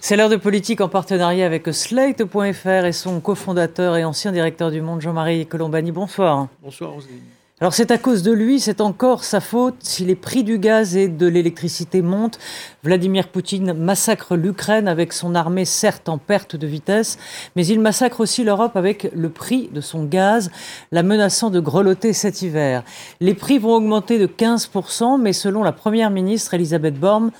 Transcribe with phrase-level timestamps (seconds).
[0.00, 4.80] C'est l'heure de politique en partenariat avec Slate.fr et son cofondateur et ancien directeur du
[4.80, 5.90] Monde, Jean-Marie Colombani.
[5.90, 6.46] Bonsoir.
[6.62, 7.20] Bonsoir, Roselyne.
[7.60, 10.96] Alors c'est à cause de lui, c'est encore sa faute si les prix du gaz
[10.96, 12.38] et de l'électricité montent.
[12.84, 17.18] Vladimir Poutine massacre l'Ukraine avec son armée certes en perte de vitesse,
[17.56, 20.52] mais il massacre aussi l'Europe avec le prix de son gaz,
[20.92, 22.84] la menaçant de grelotter cet hiver.
[23.18, 27.32] Les prix vont augmenter de 15%, mais selon la première ministre Elisabeth Borne,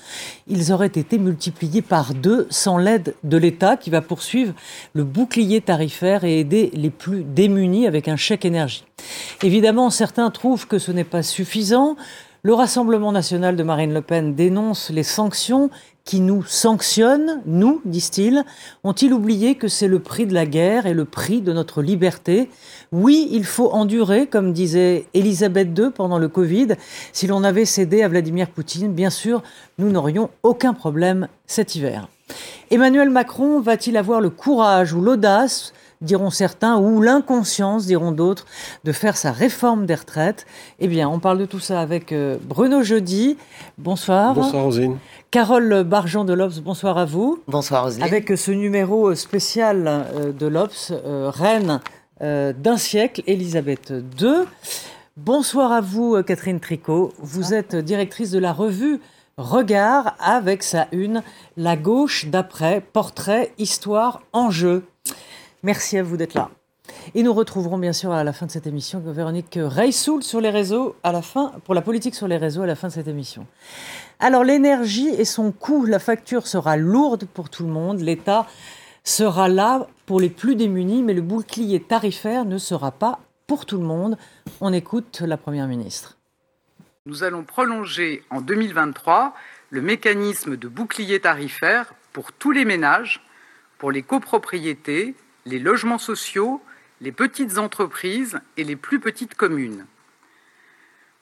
[0.49, 4.53] ils auraient été multipliés par deux sans l'aide de l'État qui va poursuivre
[4.93, 8.83] le bouclier tarifaire et aider les plus démunis avec un chèque énergie.
[9.43, 11.95] Évidemment, certains trouvent que ce n'est pas suffisant.
[12.41, 15.69] Le Rassemblement national de Marine Le Pen dénonce les sanctions
[16.05, 18.45] qui nous sanctionnent, nous, disent-ils.
[18.85, 22.49] Ont-ils oublié que c'est le prix de la guerre et le prix de notre liberté?
[22.93, 26.75] Oui, il faut endurer, comme disait Elisabeth II pendant le Covid.
[27.11, 29.43] Si l'on avait cédé à Vladimir Poutine, bien sûr,
[29.77, 32.07] nous n'aurions aucun problème cet hiver.
[32.71, 38.45] Emmanuel Macron va-t-il avoir le courage ou l'audace diront certains, ou l'inconscience, diront d'autres,
[38.83, 40.45] de faire sa réforme des retraites.
[40.79, 43.37] Eh bien, on parle de tout ça avec euh, Bruno Jeudi.
[43.77, 44.33] Bonsoir.
[44.33, 44.97] Bonsoir, Rosine.
[45.31, 47.39] Carole Bargeon de l'Obs, bonsoir à vous.
[47.47, 48.03] Bonsoir, Rosine.
[48.03, 51.81] Avec ce numéro spécial euh, de l'Obs, euh, reine
[52.21, 54.43] d'un siècle, Elisabeth II.
[55.15, 57.13] Bonsoir à vous, Catherine Tricot.
[57.19, 58.99] Vous êtes directrice de la revue
[59.39, 61.23] Regard avec sa une
[61.55, 64.83] La gauche d'après, portrait, histoire, enjeu.
[65.63, 66.49] Merci à vous d'être là.
[67.15, 70.49] Et nous retrouverons bien sûr à la fin de cette émission Véronique Reissoul sur les
[70.49, 73.07] réseaux à la fin pour la politique sur les réseaux à la fin de cette
[73.07, 73.45] émission.
[74.19, 77.99] Alors l'énergie et son coût, la facture sera lourde pour tout le monde.
[77.99, 78.47] L'État
[79.03, 83.77] sera là pour les plus démunis, mais le bouclier tarifaire ne sera pas pour tout
[83.77, 84.17] le monde.
[84.61, 86.17] On écoute la Première ministre.
[87.05, 89.33] Nous allons prolonger en 2023
[89.71, 93.21] le mécanisme de bouclier tarifaire pour tous les ménages,
[93.77, 95.15] pour les copropriétés,
[95.49, 96.61] les logements sociaux,
[97.01, 99.85] les petites entreprises et les plus petites communes.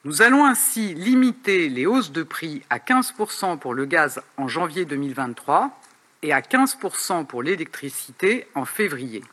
[0.04, 4.84] Nous allons ainsi limiter les hausses de prix à 15% pour le gaz en janvier
[4.84, 5.80] 2023
[6.22, 9.24] et à 15% pour l'électricité en février.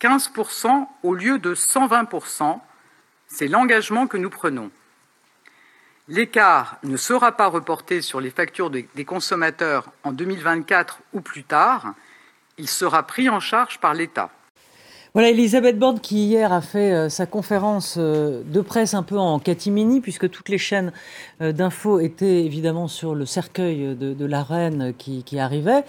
[0.00, 2.60] 15% au lieu de 120%,
[3.26, 4.70] c'est l'engagement que nous prenons.
[6.08, 11.94] L'écart ne sera pas reporté sur les factures des consommateurs en 2024 ou plus tard,
[12.62, 14.30] il sera pris en charge par l'État.
[15.14, 19.18] Voilà Elisabeth Borne qui hier a fait euh, sa conférence euh, de presse un peu
[19.18, 20.90] en catimini puisque toutes les chaînes
[21.42, 25.84] euh, d'infos étaient évidemment sur le cercueil de, la reine qui, arrivait.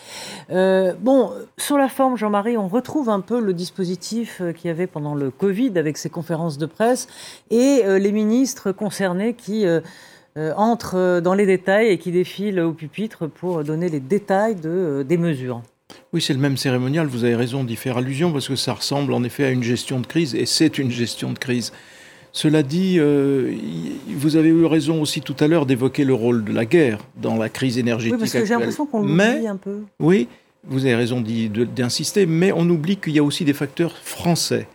[0.50, 5.14] bon, sur la forme, Jean-Marie, on retrouve un peu le dispositif qu'il y avait pendant
[5.14, 7.08] le Covid avec ses conférences de presse
[7.52, 9.66] et les ministres concernés qui
[10.36, 15.18] entrent dans les détails et qui défilent au pupitre pour donner les détails de, des
[15.18, 15.62] mesures.
[16.14, 19.14] Oui, c'est le même cérémonial, vous avez raison d'y faire allusion, parce que ça ressemble
[19.14, 21.72] en effet à une gestion de crise, et c'est une gestion de crise.
[22.32, 23.54] Cela dit, euh,
[24.08, 27.36] vous avez eu raison aussi tout à l'heure d'évoquer le rôle de la guerre dans
[27.36, 28.14] la crise énergétique.
[28.14, 29.82] Oui, parce que j'ai l'impression qu'on l'oublie un peu.
[30.00, 30.28] Oui,
[30.66, 34.68] vous avez raison d'insister, mais on oublie qu'il y a aussi des facteurs français.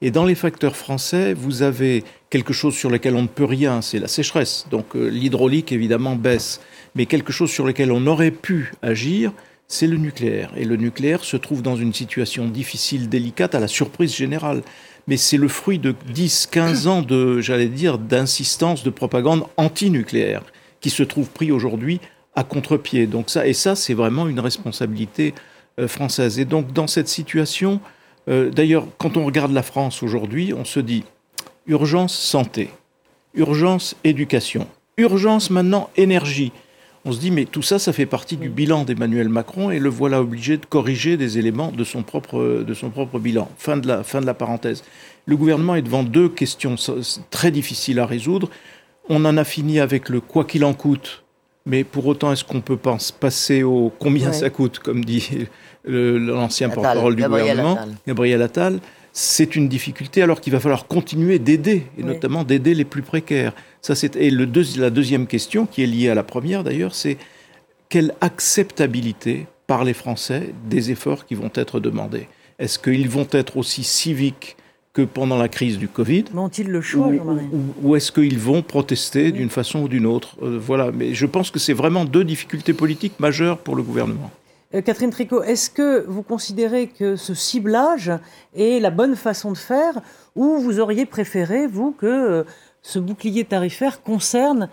[0.00, 3.80] Et dans les facteurs français, vous avez quelque chose sur lequel on ne peut rien,
[3.80, 4.66] c'est la sécheresse.
[4.70, 6.60] Donc euh, l'hydraulique, évidemment, baisse.
[6.94, 9.32] Mais quelque chose sur lequel on aurait pu agir,
[9.68, 10.52] c'est le nucléaire.
[10.56, 14.62] Et le nucléaire se trouve dans une situation difficile, délicate, à la surprise générale.
[15.06, 20.42] Mais c'est le fruit de 10, 15 ans de, j'allais dire, d'insistance, de propagande anti-nucléaire,
[20.80, 22.00] qui se trouve pris aujourd'hui
[22.34, 23.06] à contre-pied.
[23.06, 25.34] Donc ça, et ça, c'est vraiment une responsabilité
[25.78, 26.38] euh, française.
[26.38, 27.80] Et donc, dans cette situation,
[28.28, 31.04] euh, d'ailleurs, quand on regarde la France aujourd'hui, on se dit
[31.66, 32.70] urgence santé,
[33.34, 36.52] urgence éducation, urgence maintenant énergie
[37.04, 39.90] on se dit, mais tout ça, ça fait partie du bilan d'Emmanuel Macron et le
[39.90, 43.48] voilà obligé de corriger des éléments de son propre, de son propre bilan.
[43.58, 44.82] Fin de, la, fin de la parenthèse.
[45.26, 46.76] Le gouvernement est devant deux questions
[47.30, 48.48] très difficiles à résoudre.
[49.08, 51.24] On en a fini avec le quoi qu'il en coûte,
[51.66, 55.46] mais pour autant, est-ce qu'on peut passer au combien ça coûte, comme dit
[55.84, 58.80] l'ancien porte-parole du gouvernement, Gabriel Attal
[59.16, 63.54] c'est une difficulté alors qu'il va falloir continuer d'aider, et notamment d'aider les plus précaires.
[63.80, 67.16] Ça, c'est, et le la deuxième question, qui est liée à la première d'ailleurs, c'est
[67.88, 72.26] quelle acceptabilité par les Français des efforts qui vont être demandés?
[72.58, 74.56] Est-ce qu'ils vont être aussi civiques
[74.92, 76.24] que pendant la crise du Covid?
[76.36, 77.08] Ont-ils le choix,
[77.82, 80.36] Ou, est-ce qu'ils vont protester d'une façon ou d'une autre?
[80.42, 84.32] Euh, Voilà, mais je pense que c'est vraiment deux difficultés politiques majeures pour le gouvernement.
[84.74, 88.12] Euh, Catherine Tricot, est-ce que vous considérez que ce ciblage
[88.54, 90.00] est la bonne façon de faire
[90.36, 92.44] ou vous auriez préféré, vous, que euh,
[92.82, 94.68] ce bouclier tarifaire concerne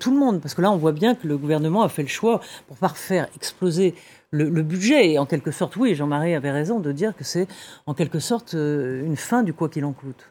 [0.00, 0.40] tout le monde?
[0.40, 2.88] Parce que là, on voit bien que le gouvernement a fait le choix pour pas
[2.88, 3.94] faire exploser
[4.30, 5.12] le, budget.
[5.12, 7.46] Et en quelque sorte, oui, Jean-Marie avait raison de dire que c'est
[7.86, 10.24] en quelque sorte euh, une fin du quoi qu'il en coûte.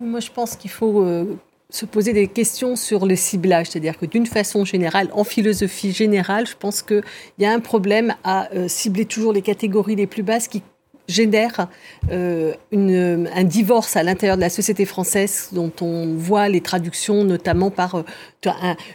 [0.00, 1.36] Moi, je pense qu'il faut euh,
[1.72, 3.70] se poser des questions sur le ciblage.
[3.70, 7.02] C'est-à-dire que d'une façon générale, en philosophie générale, je pense qu'il
[7.38, 10.62] y a un problème à euh, cibler toujours les catégories les plus basses qui
[11.08, 11.68] génère
[12.10, 17.24] euh, une, un divorce à l'intérieur de la société française dont on voit les traductions
[17.24, 18.02] notamment par euh,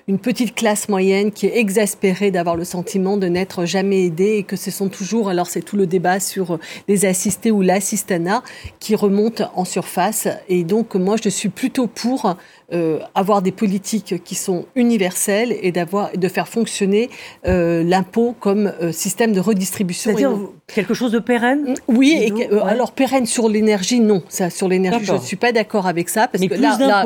[0.07, 4.43] une petite classe moyenne qui est exaspérée d'avoir le sentiment de n'être jamais aidée et
[4.43, 8.43] que ce sont toujours, alors c'est tout le débat sur euh, les assistés ou l'assistanat
[8.79, 10.27] qui remonte en surface.
[10.47, 12.35] Et donc moi je suis plutôt pour
[12.73, 17.09] euh, avoir des politiques qui sont universelles et d'avoir de faire fonctionner
[17.47, 20.11] euh, l'impôt comme euh, système de redistribution.
[20.11, 20.37] C'est-à-dire
[20.67, 24.21] quelque chose de pérenne Oui, et, alors pérenne sur l'énergie, non.
[24.27, 27.05] Ça, sur l'énergie, je ne suis pas d'accord avec ça parce que là, là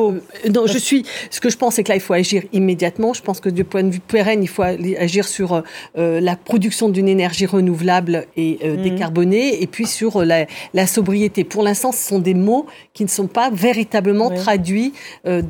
[0.52, 1.06] non, je suis.
[1.30, 3.14] Ce que je pense, c'est que là, il faut agir immédiatement.
[3.14, 5.62] Je pense que du point de vue pérenne, il faut agir sur
[5.96, 8.82] la production d'une énergie renouvelable et mhm.
[8.82, 11.44] décarbonée, et puis sur la, la sobriété.
[11.44, 12.66] Pour l'instant, ce sont des mots
[12.96, 14.94] qui ne sont pas véritablement traduits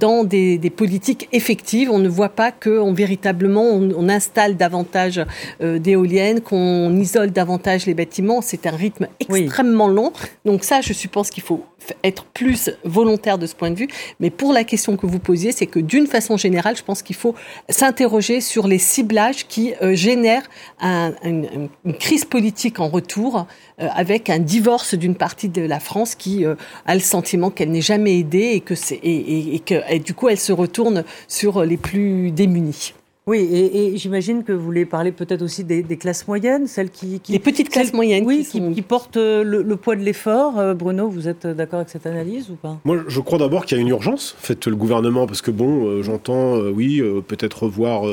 [0.02, 1.90] dans des, politiques effectives.
[1.90, 5.24] On ne voit pas qu'on véritablement on, installe davantage
[5.62, 8.42] euh, d'éoliennes, qu'on isole davantage les bâtiments.
[8.42, 10.12] C'est un rythme extrêmement long.
[10.44, 11.64] Donc ça, je suppose qu'il faut
[12.04, 13.88] être plus volontaire de ce point de vue.
[14.20, 17.16] Mais pour la question que vous posiez, c'est que d'une façon générale, je pense qu'il
[17.16, 17.36] faut
[17.70, 20.48] s'interroger sur les ciblages qui euh, génèrent
[20.82, 21.70] une,
[22.00, 23.46] crise politique en retour,
[23.80, 27.82] euh, avec un divorce d'une partie de la France qui a le sentiment qu'elle n'est
[27.82, 31.64] jamais aidée et que c'est et, et, que et du coup elle se retourne sur
[31.64, 32.94] les plus démunis.
[33.32, 37.32] Oui, et, j'imagine que vous voulez parler peut-être aussi des, classes moyennes, celles qui, qui
[37.32, 40.60] les petites classes moyennes, oui, qui, portent euh, le, poids de l'effort.
[40.60, 42.78] Euh, Bruno, vous êtes d'accord avec cette analyse ou pas?
[42.84, 44.36] Moi, je crois d'abord qu'il y a une urgence.
[44.38, 48.04] Faites le gouvernement, parce que bon, euh, j'entends, oui, peut-être revoir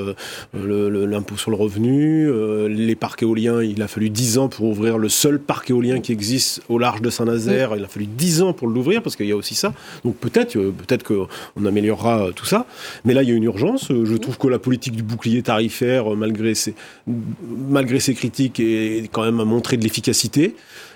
[0.54, 2.30] l'impôt sur le revenu,
[2.68, 3.60] les parcs éoliens.
[3.60, 7.02] Il a fallu 10 ans pour ouvrir le seul parc éolien qui existe au large
[7.02, 7.72] de Saint-Nazaire.
[7.76, 9.72] Il a fallu 10 ans pour l'ouvrir, parce qu'il y a aussi ça.
[10.04, 12.66] Donc peut-être, peut-être qu'on améliorera tout ça.
[13.04, 13.88] Mais là, il y a une urgence.
[13.88, 19.40] Je trouve que la politique du bouclier tarifaire, euh, malgré ses, critiques, est quand même
[19.40, 20.54] à montrer de l'efficacité.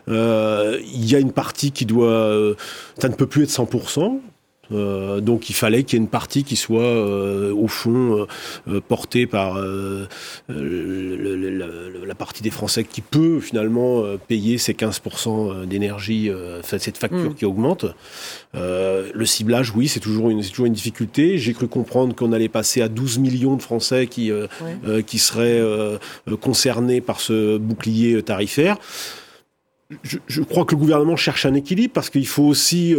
[0.09, 2.55] Euh, il y a une partie qui doit, euh,
[2.99, 4.21] ça ne peut plus être 100%.
[4.73, 8.27] Euh, donc il fallait qu'il y ait une partie qui soit euh, au fond
[8.69, 9.59] euh, portée par
[10.49, 10.55] la
[12.15, 16.31] partie des Français qui peut finalement payer ces 15% d'énergie,
[16.63, 17.35] cette facture mm.
[17.35, 17.87] qui augmente.
[18.55, 21.39] le ciblage, oui, c'est toujours une, toujours une difficulté.
[21.39, 24.31] J'ai cru comprendre qu'on allait passer à 12 millions de Français qui,
[25.07, 25.63] qui seraient
[26.41, 28.77] concernés par ce bouclier tarifaire.
[30.03, 32.95] Je, je, crois que le gouvernement cherche un équilibre parce qu'il faut aussi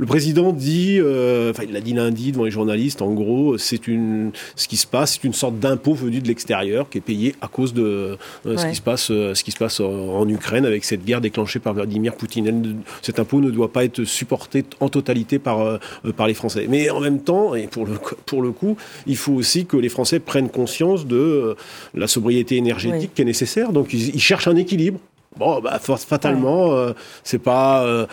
[0.00, 3.86] le président dit, euh, enfin il l'a dit lundi devant les journalistes, en gros, c'est
[3.86, 7.34] une, ce qui se passe, c'est une sorte d'impôt venu de l'extérieur qui est payé
[7.42, 8.16] à cause de
[8.46, 11.20] euh, ce qui se passe, euh, ce qui se passe en, Ukraine avec cette guerre
[11.20, 12.78] déclenchée par Vladimir Poutine.
[13.02, 15.78] cet impôt ne doit pas être supporté en totalité par
[16.16, 16.66] par les Français.
[16.68, 17.94] Mais en même temps, et pour le
[18.24, 18.76] pour le coup,
[19.06, 21.56] il faut aussi que les Français prennent conscience de
[21.94, 23.72] la sobriété énergétique qui est nécessaire.
[23.72, 24.98] Donc ils cherchent un équilibre.
[25.36, 28.06] Bon, bah, fatalement, euh, c'est pas, euh,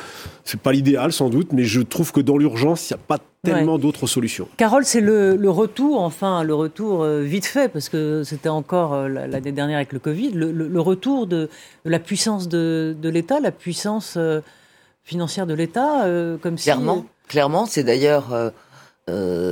[0.44, 3.18] c'est pas l'idéal sans doute, mais je trouve que dans l'urgence, il n'y a pas
[3.44, 4.48] tellement d'autres solutions.
[4.56, 9.52] Carole, c'est le, retour, enfin le retour euh, vite fait, parce que c'était encore l'année
[9.52, 11.50] dernière avec le Covid, le, retour de,
[11.86, 14.18] la puissance de, l'État, la puissance
[15.04, 16.06] financière de l'État,
[16.42, 18.52] comme clairement, clairement, c'est d'ailleurs.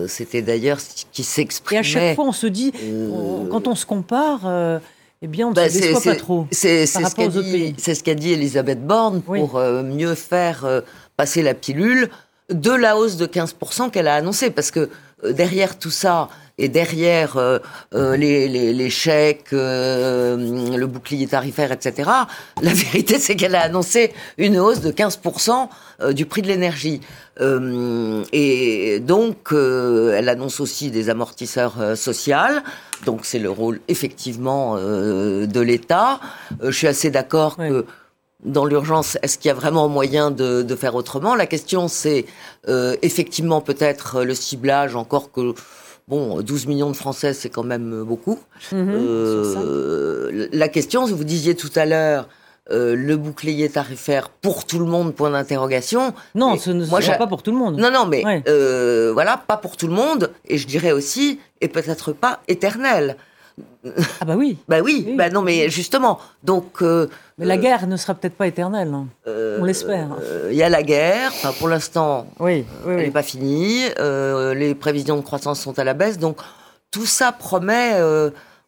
[0.07, 1.77] c'était d'ailleurs ce qui s'exprimait.
[1.77, 2.73] Et à chaque fois, on se dit,
[3.49, 4.81] quand on se compare,
[5.25, 6.45] eh bien, on ne bah, se déçoit pas trop.
[6.51, 10.81] C'est ce qu'a dit, Elisabeth Borne pour euh, mieux faire euh,
[11.17, 12.11] passer la pilule
[12.51, 14.51] de la hausse de 15% qu'elle a annoncée.
[14.51, 14.87] Parce que
[15.23, 17.37] euh, derrière tout ça, et derrière
[17.93, 22.09] les, les, chèques, le bouclier tarifaire, etc.,
[22.61, 27.01] la vérité, c'est qu'elle a annoncé une hausse de 15% du prix de l'énergie.
[27.39, 32.25] et donc, elle annonce aussi des amortisseurs sociaux.
[33.05, 36.19] Donc c'est le rôle effectivement euh, de l'État.
[36.61, 37.85] Euh, je suis assez d'accord que
[38.43, 41.35] dans l'urgence, est-ce qu'il y a vraiment moyen de, faire autrement?
[41.35, 42.25] La question c'est
[42.67, 45.53] euh, effectivement peut-être le ciblage, encore que
[46.07, 48.39] bon, 12 millions de Français c'est quand même beaucoup.
[48.71, 52.27] Mhm, la question, vous disiez tout à l'heure,
[52.71, 56.15] euh, le bouclier tarifaire pour tout le monde, point d'interrogation.
[56.33, 57.77] Non, ce ne sera pas pour tout le monde.
[57.77, 61.67] Non, non, mais euh, voilà, pas pour tout le monde, et je dirais aussi, et
[61.67, 63.17] peut-être pas éternel.
[64.19, 64.57] Ah bah oui.
[64.67, 66.81] bah oui, bah non, mais justement, donc...
[66.81, 67.07] Euh,
[67.37, 69.07] mais la guerre ne sera peut-être pas éternelle, hein.
[69.25, 70.09] on l'espère.
[70.49, 75.17] Il y a la guerre, enfin, pour l'instant, oui, elle n'est pas finie, les prévisions
[75.17, 76.37] de croissance sont à la baisse, donc
[76.91, 77.93] tout ça promet,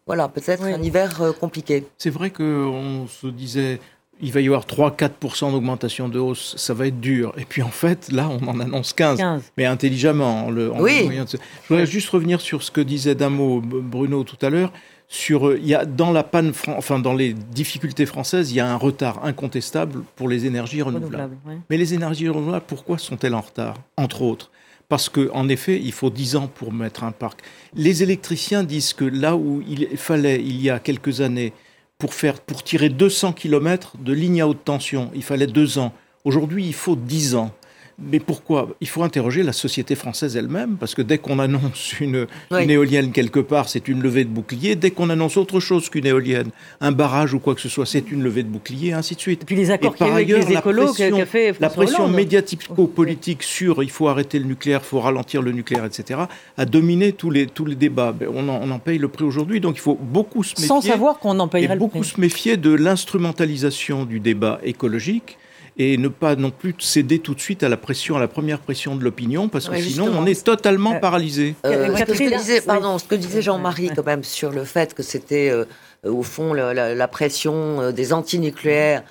[0.05, 1.87] voilà, peut-être un hiver compliqué.
[1.97, 3.79] C'est vrai qu'on se disait,
[4.21, 7.33] il va y avoir 3-4% d'augmentation de hausse, ça va être dur.
[7.37, 9.19] Et puis en fait, là, on en annonce 15,
[9.57, 10.49] mais intelligemment.
[10.49, 11.09] Le, oui.
[11.11, 11.37] Je
[11.69, 14.71] voudrais juste revenir sur ce que disait d'un mot Bruno tout à l'heure.
[15.09, 18.69] Sur, il y a dans la panne, enfin dans les difficultés françaises, il y a
[18.69, 21.37] un retard incontestable pour les énergies renouvelables.
[21.69, 24.51] Mais les énergies renouvelables, pourquoi sont-elles en retard Entre autres,
[24.89, 27.41] parce qu'en effet, il faut 10 ans pour mettre un parc.
[27.73, 31.53] Les électriciens disent que là où il fallait, il y a quelques années,
[31.97, 35.93] pour, faire, pour tirer 200 km de ligne à haute tension, il fallait deux ans.
[36.25, 37.51] Aujourd'hui, il faut 10 ans.
[37.99, 38.75] Mais pourquoi?
[38.79, 43.39] Il faut interroger la société française elle-même, parce que dès qu'on annonce une, éolienne quelque
[43.39, 44.75] part, c'est une levée de bouclier.
[44.75, 48.11] Dès qu'on annonce autre chose qu'une éolienne, un barrage ou quoi que ce soit, c'est
[48.11, 49.41] une levée de bouclier, ainsi de suite.
[49.41, 52.07] Et puis les accords qu'il y a avec les écolos, la pression, fait la pression
[52.07, 56.19] médiatico-politique sur il faut arrêter le nucléaire, il faut ralentir le nucléaire, etc.,
[56.55, 58.11] a dominé tous les, tous les débats.
[58.11, 60.67] Ben, on en, on en paye le prix aujourd'hui, donc il faut beaucoup se méfier.
[60.67, 61.87] Sans savoir qu'on en payerait le prix.
[61.87, 65.39] beaucoup se méfier de l'instrumentalisation du débat écologique
[65.77, 68.59] et ne pas non plus céder tout de suite à la pression, à la première
[68.59, 71.55] pression de l'opinion, parce que sinon on est totalement euh, paralysé.
[71.65, 75.03] Euh, ce, que disait, pardon, ce que disait Jean-Marie quand même sur le fait que
[75.03, 75.65] c'était euh,
[76.03, 79.03] au fond la, pression des antinucléaires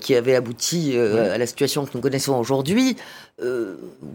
[0.00, 2.96] qui avait abouti à la situation que nous connaissons aujourd'hui,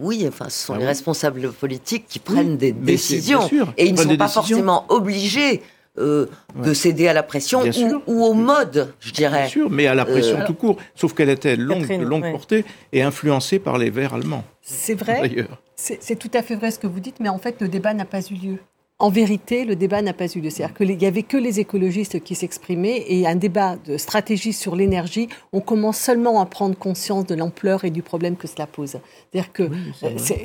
[0.00, 3.48] oui, enfin, ce sont ah les responsables politiques qui prennent des décisions.
[3.76, 5.62] et ils ne sont pas forcément obligés
[5.98, 6.26] euh,
[6.56, 7.62] de céder à la pression
[8.06, 9.40] ou, au mode, je dirais.
[9.40, 10.76] Bien sûr, mais à la pression euh, tout court.
[10.94, 14.44] Sauf qu'elle était longue, longue portée et influencée par les Verts allemands.
[14.62, 15.48] C'est vrai.
[15.76, 18.04] C'est tout à fait vrai ce que vous dites, mais en fait, le débat n'a
[18.04, 18.58] pas eu lieu.
[19.00, 20.50] En vérité, le débat n'a pas eu lieu.
[20.50, 24.74] C'est-à-dire qu'il n'y avait que les écologistes qui s'exprimaient et un débat de stratégie sur
[24.74, 28.98] l'énergie, on commence seulement à prendre conscience de l'ampleur et du problème que cela pose.
[29.30, 29.70] C'est-à-dire que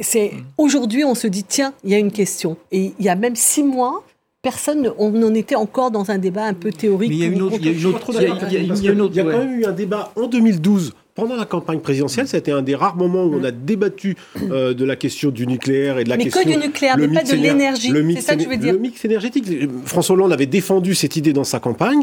[0.01, 0.43] c'est mm.
[0.59, 2.55] aujourd'hui, on se dit, tiens, il y a une question.
[2.71, 4.03] Et il y a même six mois,
[4.43, 7.09] personne, on en était encore dans un débat un peu théorique.
[7.09, 9.39] Mais il y a une autre, il y a une autre, il y a quand
[9.39, 12.73] même eu un débat en 2012 pendant la campagne présidentielle, ça a été un des
[12.73, 14.17] rares moments où on a débattu
[14.49, 16.41] euh, de la question du nucléaire et de la mais question.
[16.43, 17.93] Mais que du nucléaire, mais pas de l'énergie.
[18.15, 18.73] C'est ça que je veux dire.
[18.73, 19.45] Le mix énergétique.
[19.85, 22.01] François Hollande avait défendu cette idée dans sa campagne.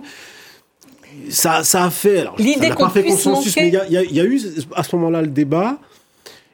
[1.29, 2.21] Ça, ça a fait.
[2.21, 4.41] Alors, ça n'a pas fait consensus, mais il y, y, y, a eu
[4.77, 5.79] à ce moment-là le débat.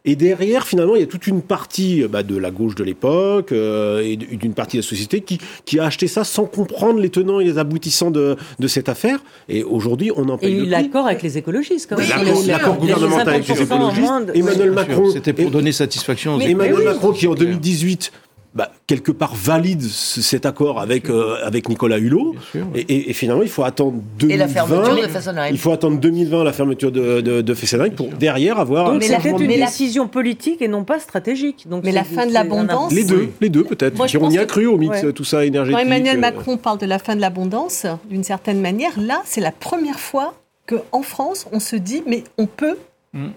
[0.07, 2.85] Et derrière, finalement, il y a toute une partie euh, bah, de la gauche de
[2.85, 7.01] l'époque euh, et d'une partie de la société qui, qui, a acheté ça sans comprendre
[7.01, 9.19] les tenants et les aboutissants de, de cette affaire.
[9.49, 12.09] Et aujourd'hui, on en paye et le l'accord avec les écologistes, quand même.
[12.47, 14.13] L'accord gouvernemental avec les écologistes.
[14.35, 15.11] Emmanuel Macron.
[15.11, 18.13] C'était pour donner satisfaction aux Emmanuel Macron, qui en 2018
[18.57, 22.35] bah, quelque part valide cet accord avec, euh, avec Nicolas Hulot.
[22.75, 24.35] Et, et, finalement, il faut attendre 2020.
[24.35, 25.49] Et la fermeture de Fessenheim.
[25.51, 28.93] Il faut attendre 2020, la fermeture de, de, de Fessenheim, pour derrière avoir.
[28.93, 31.67] Donc c'est peut-être une décision politique et non pas stratégique.
[31.69, 32.93] Donc mais la fin de l'abondance.
[32.93, 34.01] Les deux, les deux peut-être.
[34.19, 35.79] On y a cru au mix, tout ça énergétique.
[35.79, 36.21] Quand Emmanuel euh.
[36.21, 40.33] Macron parle de la fin de l'abondance, d'une certaine manière, là, c'est la première fois
[40.67, 42.79] qu'en France, on se dit, mais on peut.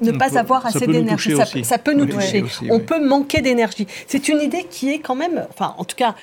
[0.02, 1.34] Ne pas avoir assez d'énergie.
[1.64, 2.44] Ça, peut nous toucher.
[2.70, 3.88] on peut manquer d'énergie.
[4.08, 6.16] C'est une idée qui est quand même, enfin, en tout cas,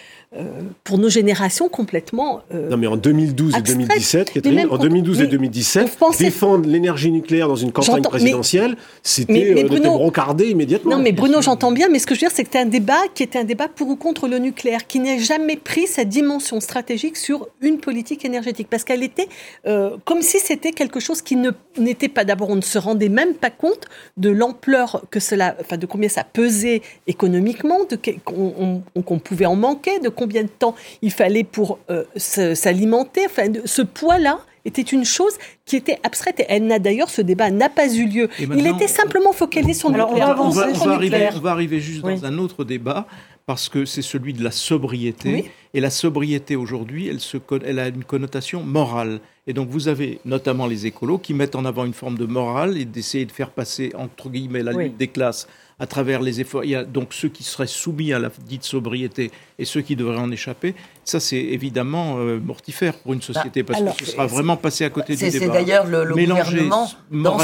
[0.85, 2.43] pour nos générations complètement.
[2.53, 7.49] Euh, non, mais en 2012 et 2017, Catherine, en 2012 et 2017, défendre l'énergie nucléaire
[7.49, 10.97] dans une campagne présidentielle, c'était euh, brocardé immédiatement.
[10.97, 12.67] Non, mais Bruno, j'entends bien, mais ce que je veux dire, c'est que c'était un
[12.67, 16.05] débat qui était un débat pour ou contre le nucléaire, qui n'a jamais pris sa
[16.05, 19.29] dimension stratégique sur une politique énergétique, parce qu'elle était
[19.67, 21.39] euh, comme si c'était quelque chose qui
[21.79, 22.25] n'était pas.
[22.25, 26.09] D'abord, on ne se rendait même pas compte de l'ampleur que cela, enfin, de combien
[26.09, 31.79] ça pesait économiquement, de qu'on pouvait en manquer, de combien de temps il fallait pour
[31.91, 33.27] euh, s'alimenter.
[33.27, 36.41] Enfin, ce poids-là était une chose qui était abstraite.
[36.41, 38.29] Et elle n'a d'ailleurs, ce débat n'a pas eu lieu.
[38.39, 40.37] Il était simplement focalisé sur le nucléaire.
[40.39, 43.07] On va, arriver, on va arriver juste dans un autre débat
[43.47, 45.51] parce que c'est celui de la sobriété.
[45.73, 47.21] Et la sobriété aujourd'hui, elle,
[47.65, 49.21] elle a une connotation morale.
[49.47, 52.77] Et donc vous avez notamment les écolos qui mettent en avant une forme de morale
[52.77, 55.47] et d'essayer de faire passer, entre guillemets, la lutte des classes
[55.79, 56.65] à travers les efforts.
[56.65, 59.95] Il y a donc ceux qui seraient soumis à la dite sobriété et ceux qui
[59.97, 60.75] devraient en échapper.
[61.05, 64.91] Ça, c'est évidemment euh, mortifère pour une société parce que ce sera vraiment passé à
[64.91, 65.39] côté du débat.
[65.39, 66.89] C'est d'ailleurs le, le gouvernement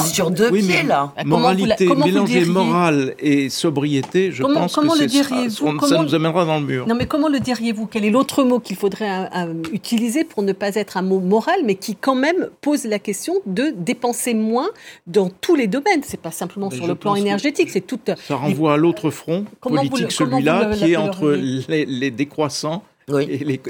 [0.04, 1.12] sur deux pieds, là.
[1.24, 6.86] Moralité, mélanger morale et sobriété, je pense que ça, ça nous amènera dans le mur.
[6.86, 10.52] Non, mais comment le diriez-vous Quel est l'autre mot qu'il faudrait euh, utiliser pour ne
[10.52, 14.70] pas être un mot moral, mais qui quand même pose la question de dépenser moins
[15.06, 16.02] dans tous les domaines?
[16.02, 20.12] C'est pas simplement sur le plan énergétique, c'est tout ça renvoie à l'autre front politique,
[20.12, 23.61] celui-là, qui est entre les, décroissants Oui.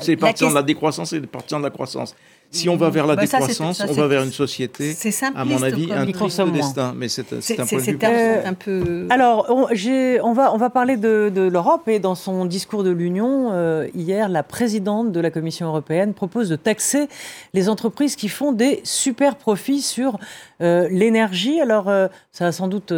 [0.00, 2.14] c'est partisans de la décroissance et les partisans de la croissance.
[2.52, 4.96] Si on va vers la bah, décroissance, on va vers une société,
[5.36, 6.94] à mon avis, un triste destin.
[6.96, 7.98] Mais c'est un point de vue.
[8.44, 9.06] un peu...
[9.10, 12.90] Alors, on, on, va, on va parler de, de l'Europe et dans son discours de
[12.90, 17.08] l'Union, euh, hier, la présidente de la Commission européenne propose de taxer
[17.54, 20.18] les entreprises qui font des super profits sur
[20.60, 21.60] euh, l'énergie.
[21.60, 22.92] Alors, euh, ça a sans doute...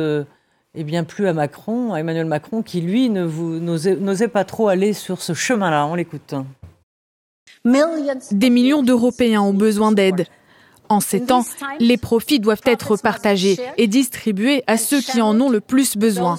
[0.75, 5.21] eh bien, plus à Macron, à Emmanuel Macron, qui lui n'osait pas trop aller sur
[5.21, 5.87] ce chemin-là.
[5.87, 6.35] On l'écoute.
[7.65, 10.27] Des millions d'Européens ont besoin d'aide.
[10.93, 11.47] En ces temps,
[11.81, 16.39] les profits doivent être partagés et distribués à ceux qui en ont le plus besoin.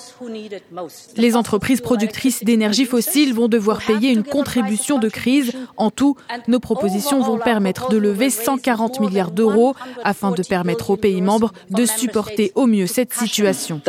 [1.17, 5.53] Les entreprises productrices d'énergie fossile vont devoir payer une contribution de crise.
[5.75, 6.17] En tout,
[6.47, 11.51] nos propositions vont permettre de lever 140 milliards d'euros afin de permettre aux pays membres
[11.71, 13.81] de supporter au mieux cette situation.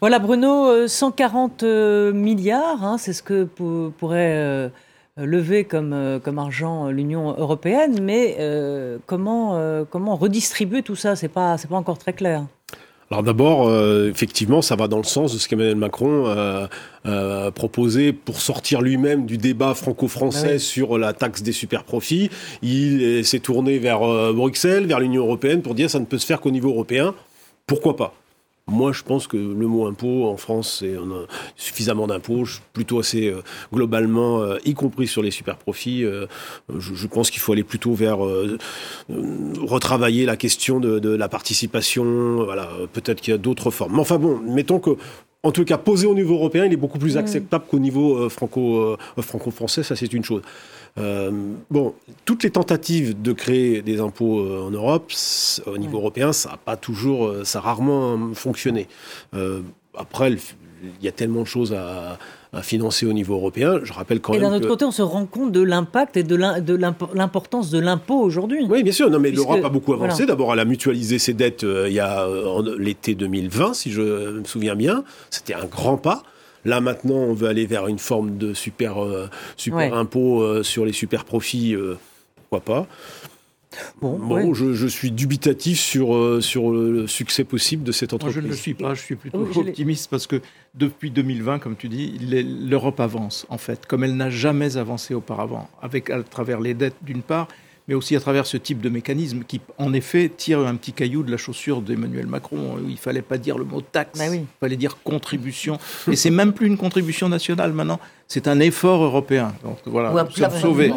[0.00, 4.70] Voilà Bruno, 140 euh, milliards, hein, c'est ce que pourrait
[5.18, 8.36] euh, euh, lever comme, euh, comme argent euh, l'Union européenne, mais
[9.06, 9.58] comment,
[9.90, 11.16] comment redistribuer tout ça?
[11.16, 12.44] C'est pas, c'est pas encore très clair.
[13.10, 13.70] Alors d'abord,
[14.06, 16.26] effectivement, ça va dans le sens de ce qu'Emmanuel Macron
[17.04, 22.30] a proposé pour sortir lui-même du débat franco-français ah sur la taxe des super-profits.
[22.62, 24.00] Il s'est tourné vers
[24.34, 27.14] Bruxelles, vers l'Union européenne pour dire ça ne peut se faire qu'au niveau européen.
[27.66, 28.14] Pourquoi pas?
[28.68, 32.44] Moi, je pense que le mot impôt en France, c'est on a suffisamment d'impôts,
[32.74, 33.40] plutôt assez euh,
[33.72, 36.04] globalement, euh, y compris sur les super profits.
[36.04, 36.26] Euh,
[36.78, 38.18] je, pense qu'il faut aller plutôt vers
[39.08, 42.44] retravailler la question de, de la participation.
[42.44, 43.92] Voilà, peut-être qu'il y a d'autres formes.
[43.94, 44.90] Mais enfin bon, mettons que
[45.42, 48.96] en tout cas, posé au niveau européen, il est beaucoup plus acceptable qu'au niveau franco,
[49.18, 50.42] franco-français, ça c'est une chose.
[50.96, 51.30] Euh,
[51.70, 55.12] bon, toutes les tentatives de créer des impôts euh, en Europe,
[55.66, 58.88] au niveau européen, ça a pas toujours, euh, ça a rarement fonctionné.
[59.96, 62.18] après, il y a tellement de choses à,
[62.62, 63.78] financer au niveau européen.
[63.82, 64.46] Je rappelle quand et même.
[64.46, 66.34] Et d'un autre côté, on se rend compte de l'impact et de
[67.14, 68.66] l'importance de l'impôt aujourd'hui.
[68.70, 69.10] Oui, bien sûr.
[69.10, 70.24] Non, mais l'Europe a beaucoup avancé.
[70.24, 72.26] D'abord, elle a mutualisé ses dettes il y a
[72.78, 75.04] l'été 2020, si je me souviens bien.
[75.30, 76.22] C'était un grand pas.
[76.64, 80.84] Là maintenant, on veut aller vers une forme de super, euh, super impôt euh, sur
[80.84, 81.74] les super profits.
[81.74, 81.98] Euh,
[82.36, 82.86] pourquoi pas
[84.00, 88.36] Bon, je, suis dubitatif sur, sur le succès possible de cette entreprise.
[88.36, 90.40] je ne le suis pas, je suis plutôt optimiste parce que
[90.74, 95.68] depuis 2020, comme tu dis, l'Europe avance en fait, comme elle n'a jamais avancé auparavant,
[95.82, 97.46] avec à travers les dettes d'une part,
[97.88, 101.22] mais aussi à travers ce type de mécanisme qui, en effet, tire un petit caillou
[101.22, 102.76] de la chaussure d'Emmanuel Macron.
[102.86, 105.78] Il fallait pas dire le mot taxe, bah il fallait dire contribution.
[106.10, 109.54] Et c'est même plus une contribution nationale maintenant, c'est un effort européen.
[109.64, 110.92] Donc voilà, nous sommes sauvés.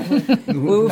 [0.54, 0.90] nous,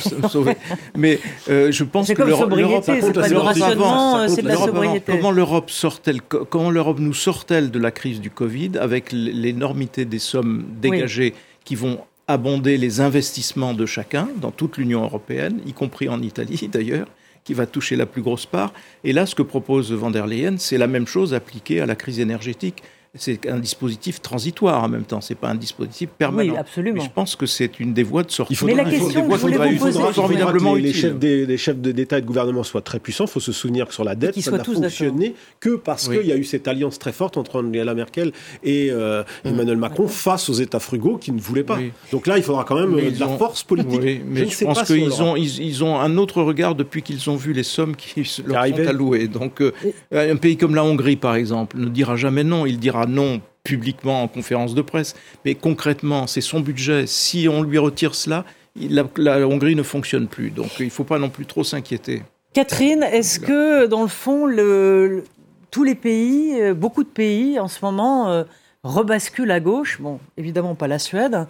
[0.00, 0.56] sommes sauvés.
[0.96, 5.12] Mais euh, je pense que l'Europe, c'est de la sobriété.
[5.12, 10.18] Comment l'Europe sort-elle Comment l'Europe nous sort-elle de la crise du Covid avec l'énormité des
[10.18, 16.08] sommes dégagées qui vont abonder les investissements de chacun dans toute l'Union européenne, y compris
[16.08, 17.08] en Italie d'ailleurs,
[17.44, 18.72] qui va toucher la plus grosse part.
[19.04, 21.94] Et là, ce que propose van der Leyen, c'est la même chose appliquée à la
[21.94, 22.82] crise énergétique
[23.14, 26.52] c'est un dispositif transitoire en même temps, c'est pas un dispositif permanent.
[26.52, 27.02] Oui, absolument.
[27.02, 28.54] je pense que c'est une des voies de sortie.
[28.54, 31.46] Il faudra, Mais la question que je voulais vous poser, formidablement que les, chefs des,
[31.46, 33.24] les chefs d'État et de gouvernement soient très puissants.
[33.24, 36.32] Il faut se souvenir que sur la dette, ça n'a fonctionné que parce qu'il y
[36.32, 39.48] a eu cette alliance très forte entre Angela Merkel et euh, mmh.
[39.48, 41.78] Emmanuel Macron face aux États frugaux qui ne voulaient pas.
[42.12, 44.22] Donc là, il faudra quand même euh, de la force politique.
[44.26, 47.62] mais je, pense qu'ils ont, ils, ont un autre regard depuis qu'ils ont vu les
[47.62, 49.28] sommes qui leur sont allouées.
[49.28, 49.72] Donc, euh,
[50.12, 52.66] un pays comme la Hongrie, par exemple, ne dira jamais non.
[52.66, 55.14] Il dira non publiquement en conférence de presse,
[55.44, 57.06] mais concrètement, c'est son budget.
[57.06, 58.44] Si on lui retire cela,
[58.76, 60.50] la, Hongrie ne fonctionne plus.
[60.50, 62.22] Donc il ne faut pas non plus trop s'inquiéter.
[62.52, 65.24] Catherine, est-ce que dans le fond, le,
[65.70, 68.44] tous les pays, euh, beaucoup de pays en ce moment euh,
[68.82, 70.00] rebasculent à gauche?
[70.00, 71.46] Bon, évidemment pas la Suède.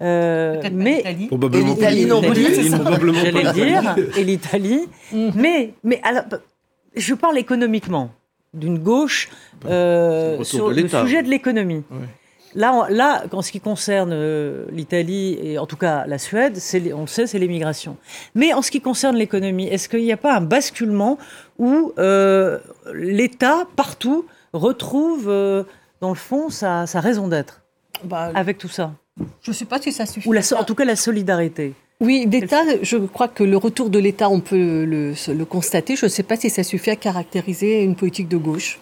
[0.00, 2.54] Euh, mais l'Italie non plus,
[3.14, 4.88] j'allais le dire, et l'Italie.
[5.12, 5.28] Mm.
[5.34, 6.24] Mais, mais alors,
[6.96, 8.10] je parle économiquement
[8.54, 9.28] d'une gauche
[9.66, 11.82] euh, sur le sujet de l'économie.
[12.56, 16.58] Là, là, en ce qui concerne euh, l'Italie et en tout cas la Suède,
[16.94, 17.96] on le sait, c'est l'immigration.
[18.34, 21.16] Mais en ce qui concerne l'économie, est-ce qu'il n'y a pas un basculement
[21.58, 22.58] où euh,
[22.92, 25.26] l'État, partout, retrouve,
[26.00, 27.62] dans le fond, sa, raison d'être
[28.02, 28.94] bah, avec tout ça?
[29.42, 30.28] Je ne sais pas si ça suffit.
[30.28, 31.74] Ou en tout cas la solidarité.
[32.00, 35.96] Oui, d'État, je crois que le retour de l'État, on peut le, constater.
[35.96, 38.80] Je ne sais pas si ça suffit à caractériser une politique de gauche.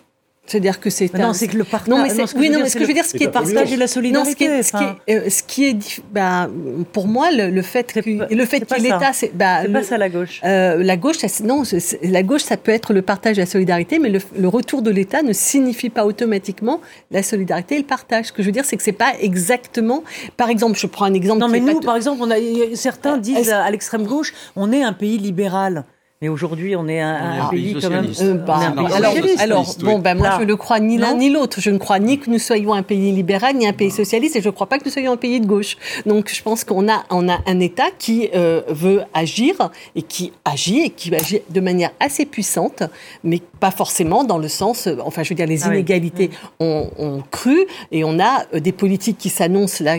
[0.49, 1.89] C'est-à-dire que c'est non, c'est que le partage.
[1.89, 3.77] Non, mais oui, non, mais ce que je veux dire, ce qui est partage et
[3.77, 4.49] la solidarité.
[4.49, 4.85] Non, ce qui
[5.15, 6.49] est, ce qui est, bah,
[6.93, 8.01] pour moi, le, le fait que
[8.35, 10.41] le fait que l'État, c'est bah, pas ça la gauche.
[10.45, 11.63] Euh, la gauche, ça, non,
[12.03, 14.91] la gauche, ça peut être le partage et la solidarité, mais le, le retour de
[14.91, 16.81] l'État ne signifie pas automatiquement
[17.11, 18.27] la solidarité et le partage.
[18.27, 20.03] Ce que je veux dire, c'est que c'est pas exactement.
[20.39, 21.41] Par exemple, je prends un exemple.
[21.41, 22.37] Non, mais nous, par exemple, on a
[22.75, 25.85] certains disent à l'extrême gauche, on est un pays libéral.
[26.21, 28.11] Mais aujourd'hui, on est un, pays quand même.
[28.21, 28.59] Euh, bah,
[28.93, 31.61] alors, alors bon, ben moi, je ne crois ni l'un ni l'autre.
[31.61, 34.43] Je ne crois ni que nous soyons un pays libéral ni un pays socialiste, et
[34.43, 35.77] je ne crois pas que nous soyons un pays de gauche.
[36.07, 40.33] Donc, je pense qu'on a, on a un État qui euh, veut agir et qui
[40.45, 42.83] agit et qui agit de manière assez puissante,
[43.23, 44.89] mais pas forcément dans le sens.
[44.89, 46.65] Euh, enfin, je veux dire, les ah inégalités mm.
[46.65, 49.97] ont, ont, cru et on a des politiques qui s'annoncent là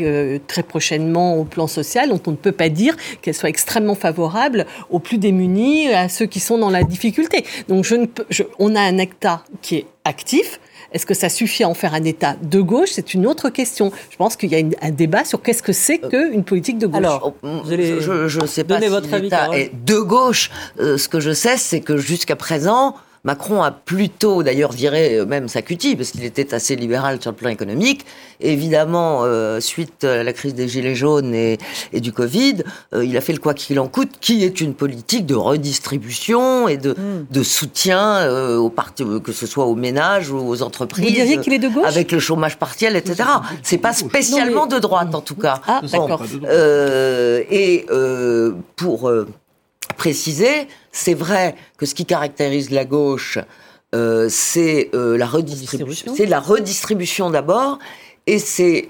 [0.47, 4.65] très prochainement au plan social, dont on ne peut pas dire qu'elles soient extrêmement favorables
[4.89, 7.45] aux plus démunis, ceux qui sont dans la difficulté.
[7.67, 8.25] Donc je ne peux,
[8.59, 10.59] on a un État qui est actif.
[10.91, 12.89] Est-ce que ça suffit à en faire un État de gauche?
[12.91, 13.91] C'est une autre question.
[14.09, 16.87] Je pense qu'il y a un débat sur qu'est-ce que c'est euh, qu'une politique de
[16.87, 16.97] gauche.
[16.97, 18.89] Alors, je ne sais pas si
[19.21, 20.49] l'État est de gauche.
[20.79, 25.25] Euh, ce que je sais, c'est que jusqu'à présent, Macron a plutôt d'ailleurs viré euh,
[25.25, 28.05] même sa cutie parce qu'il était assez libéral sur le plan économique.
[28.39, 31.57] évidemment, euh, suite à la crise des gilets jaunes et,
[31.93, 35.25] du Covid, euh, il a fait le quoi qu'il en coûte, qui est une politique
[35.25, 37.25] de redistribution et de, hmm.
[37.29, 41.05] de soutien aux partis, que ce soit aux ménages ou aux entreprises.
[41.05, 41.85] Vous diriez qu'il est de gauche?
[41.85, 43.23] Avec le chômage partiel, etc.
[43.63, 45.61] C'est pas spécialement de droite en tout cas.
[45.67, 46.23] Ah, d'accord.
[46.49, 47.85] et
[48.75, 49.11] pour
[49.97, 53.39] préciser, c'est vrai que ce qui caractérise la gauche,
[53.95, 56.13] euh, c'est euh, la redistribution.
[56.15, 57.79] C'est la redistribution d'abord,
[58.27, 58.89] et c'est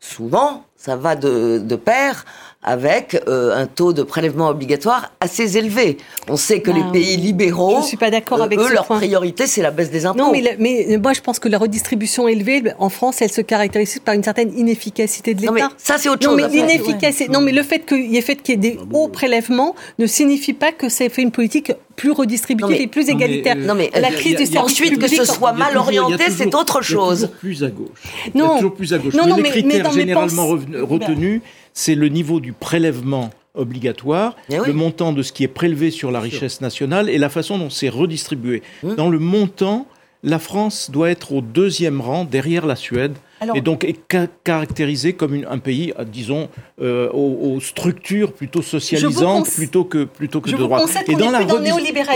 [0.00, 2.24] souvent, ça va de, de pair
[2.68, 5.96] avec euh, un taux de prélèvement obligatoire assez élevé.
[6.28, 9.46] On sait que les ah pays libéraux, je suis pas d'accord avec eux, leur priorité,
[9.46, 10.18] c'est la baisse des impôts.
[10.18, 13.98] Non, mais, mais, moi, je pense que la redistribution élevée, en France, elle se caractérise
[14.04, 15.70] par une certaine inefficacité de l'État.
[15.78, 16.36] Ça, c'est autre chose.
[16.36, 19.08] Mais l'inefficacité, non, mais le fait qu'il y ait fait qu'il y ait des hauts
[19.08, 23.56] prélèvements ne signifie pas que c'est fait une politique plus redistributive et plus égalitaire.
[23.56, 27.30] Non, mais la crise du service ensuite que ce soit mal orienté, c'est autre chose.
[27.40, 27.88] Plus à gauche.
[28.34, 29.14] Non, toujours plus à gauche.
[29.14, 31.40] Non, mais les critères généralement retenus
[31.72, 36.10] c'est le niveau du prélèvement obligatoire, eh le montant de ce qui est prélevé sur
[36.10, 38.62] la richesse nationale et la façon dont c'est redistribué.
[38.84, 38.94] Hum.
[38.94, 39.86] Dans le montant,
[40.22, 43.14] la France doit être au deuxième rang derrière la Suède
[43.54, 43.98] et donc est
[44.44, 46.48] caractérisé comme un pays, euh, disons,
[46.80, 50.88] euh, aux, structures plutôt socialisantes plutôt que plutôt que de droite.
[51.06, 51.42] Et dans, la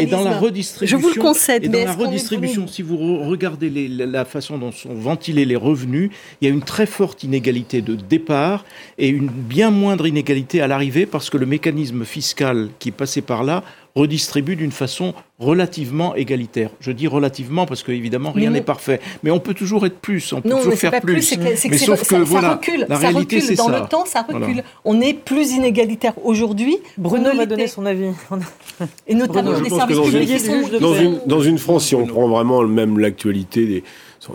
[0.01, 3.71] et dans la redistribution, je vous le concède, et dans la redistribution, si vous regardez
[3.89, 7.95] la façon dont sont ventilés les revenus, il y a une très forte inégalité de
[7.95, 8.65] départ
[8.99, 13.23] et une bien moindre inégalité à l'arrivée parce que le mécanisme fiscal qui est passé
[13.23, 13.63] par là
[13.95, 16.71] redistribue d'une façon relativement égalitaire.
[16.81, 20.33] Je dis relativement parce que évidemment rien n'est parfait, mais on peut toujours être plus,
[20.33, 21.37] on peut toujours faire plus.
[21.37, 21.38] plus.
[21.38, 23.62] mais sauf que voilà, recule, la réalité c'est ça.
[23.64, 24.62] Dans le temps, ça recule.
[24.85, 26.79] On est plus inégalitaire aujourd'hui.
[26.97, 28.11] Bruno va donner son avis.
[29.07, 32.99] Et notamment les services publics dans, une, dans une France, si on prend vraiment même
[32.99, 33.85] l'actualité des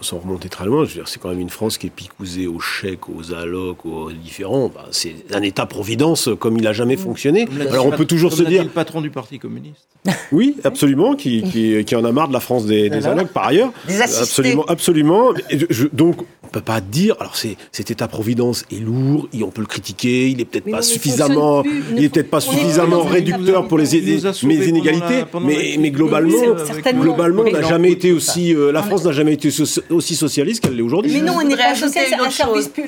[0.01, 3.33] sans, remonter très loin, c'est quand même une France qui est picousée aux chèques, aux
[3.33, 4.69] allocs, aux différents.
[4.91, 7.47] c'est un État-providence comme il n'a jamais fonctionné.
[7.71, 8.63] Alors on peut toujours se dire.
[8.63, 9.88] le patron du Parti communiste.
[10.31, 13.01] Oui, absolument, qui, qui, qui, en a marre de la France des, des
[13.33, 13.71] par ailleurs.
[13.88, 15.33] Des absolument, absolument.
[15.93, 17.15] donc on peut pas dire.
[17.19, 20.29] Alors c'est cet État-providence est lourd, et on peut le critiquer.
[20.29, 21.63] Il est peut-être pas suffisamment,
[21.95, 26.55] il est peut-être pas suffisamment réducteur pour les, les, inégalités, mais, mais globalement,
[26.93, 28.55] globalement, n'a jamais été aussi.
[28.55, 29.49] Euh, la France n'a jamais été
[29.89, 31.12] aussi socialiste qu'elle l'est aujourd'hui.
[31.13, 32.15] Mais non, on n'est pas socialiste.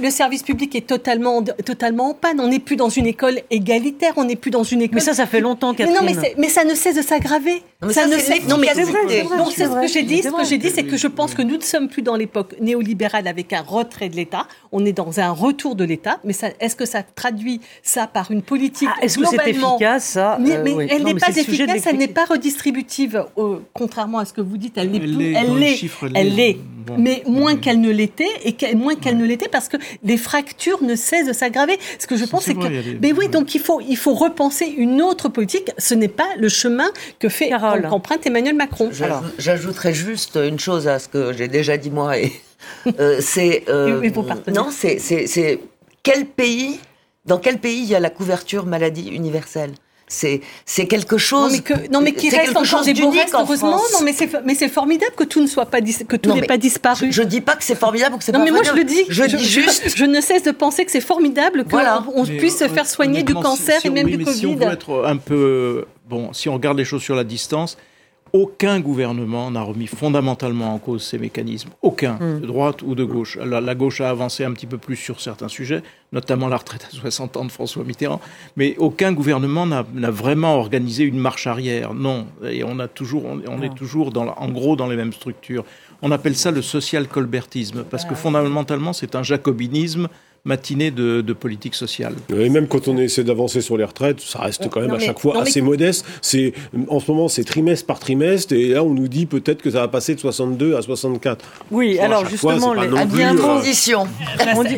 [0.01, 2.39] Le service public est totalement, totalement en panne.
[2.39, 4.13] On n'est plus dans une école égalitaire.
[4.17, 4.95] On n'est plus dans une école.
[4.95, 5.97] Mais ça, ça fait longtemps, Catherine.
[6.03, 7.61] Mais non, mais, ça ne cesse de s'aggraver.
[7.91, 8.47] Ça, ne cesse.
[8.47, 9.23] Non, mais c'est vrai.
[9.23, 10.23] Donc, c'est ce que j'ai dit.
[10.23, 12.55] Ce que j'ai dit, c'est que je pense que nous ne sommes plus dans l'époque
[12.59, 14.47] néolibérale avec un retrait de l'État.
[14.71, 16.19] On est dans un retour de l'État.
[16.23, 20.37] Mais est-ce que ça traduit ça par une politique ah, Est-ce que c'est efficace ça
[20.39, 21.85] Mais, euh, elle n'est pas efficace.
[21.87, 23.25] Elle n'est pas redistributive.
[23.73, 25.33] contrairement à ce que vous dites, elle n'est plus.
[25.33, 25.79] Elle l'est.
[26.15, 26.57] Elle l'est
[26.97, 30.95] mais moins qu'elle ne l'était, et moins qu'elle ne l'était parce que les fractures ne
[30.95, 31.77] cessent de s'aggraver.
[31.99, 35.01] Ce que je pense, c'est que, mais oui, donc il faut, il faut repenser une
[35.01, 35.71] autre politique.
[35.77, 38.89] Ce n'est pas le chemin que fait, qu'emprunte Emmanuel Macron.
[39.37, 42.31] J'ajouterais juste une chose à ce que j'ai déjà dit moi et
[42.99, 44.01] euh, c'est euh,
[44.53, 45.59] non, c'est
[46.03, 46.79] quel pays,
[47.25, 49.71] dans quel pays il y a la couverture maladie universelle?
[50.11, 51.51] C'est c'est quelque chose.
[51.51, 53.79] Non mais, que, non, mais qui reste encore des beaux restes, heureusement.
[53.93, 56.57] Non mais c'est mais c'est formidable que tout ne soit pas que tout n'ait pas
[56.57, 57.11] disparu.
[57.11, 58.39] Je, ne dis pas que c'est formidable ou que c'est pas.
[58.39, 59.03] Non mais moi je le dis.
[59.07, 59.95] Je, dis juste.
[59.95, 62.03] Je, ne cesse de penser que c'est formidable qu'on voilà.
[62.15, 64.37] on puisse se faire soigner du cancer et même du Covid.
[64.37, 67.77] Si on veut être un peu bon, si on regarde les choses sur la distance,
[68.33, 71.69] aucun gouvernement n'a remis fondamentalement en cause ces mécanismes.
[71.81, 72.41] Aucun, hmm.
[72.41, 73.37] de droite ou de gauche.
[73.37, 76.91] La, gauche a avancé un petit peu plus sur certains sujets, notamment la retraite à
[76.91, 78.21] 60 ans de François Mitterrand,
[78.55, 81.93] mais aucun gouvernement n'a vraiment organisé une marche arrière.
[81.93, 85.65] Non, et on, a toujours, on, est toujours dans, en gros dans les mêmes structures.
[86.01, 90.07] On appelle ça le social-colbertisme, parce que fondamentalement, c'est un jacobinisme
[90.45, 92.15] matinée de, politique sociale.
[92.35, 95.19] Et même quand on essaie d'avancer sur les retraites, ça reste quand même à chaque
[95.19, 96.05] fois assez modeste.
[96.21, 96.53] C'est
[96.87, 99.81] en ce moment c'est trimestre par trimestre et là on nous dit peut-être que ça
[99.81, 101.45] va passer de 62 à 64.
[101.71, 102.87] Oui, alors justement, les...
[102.97, 104.07] à bien transition.
[104.55, 104.77] on dit,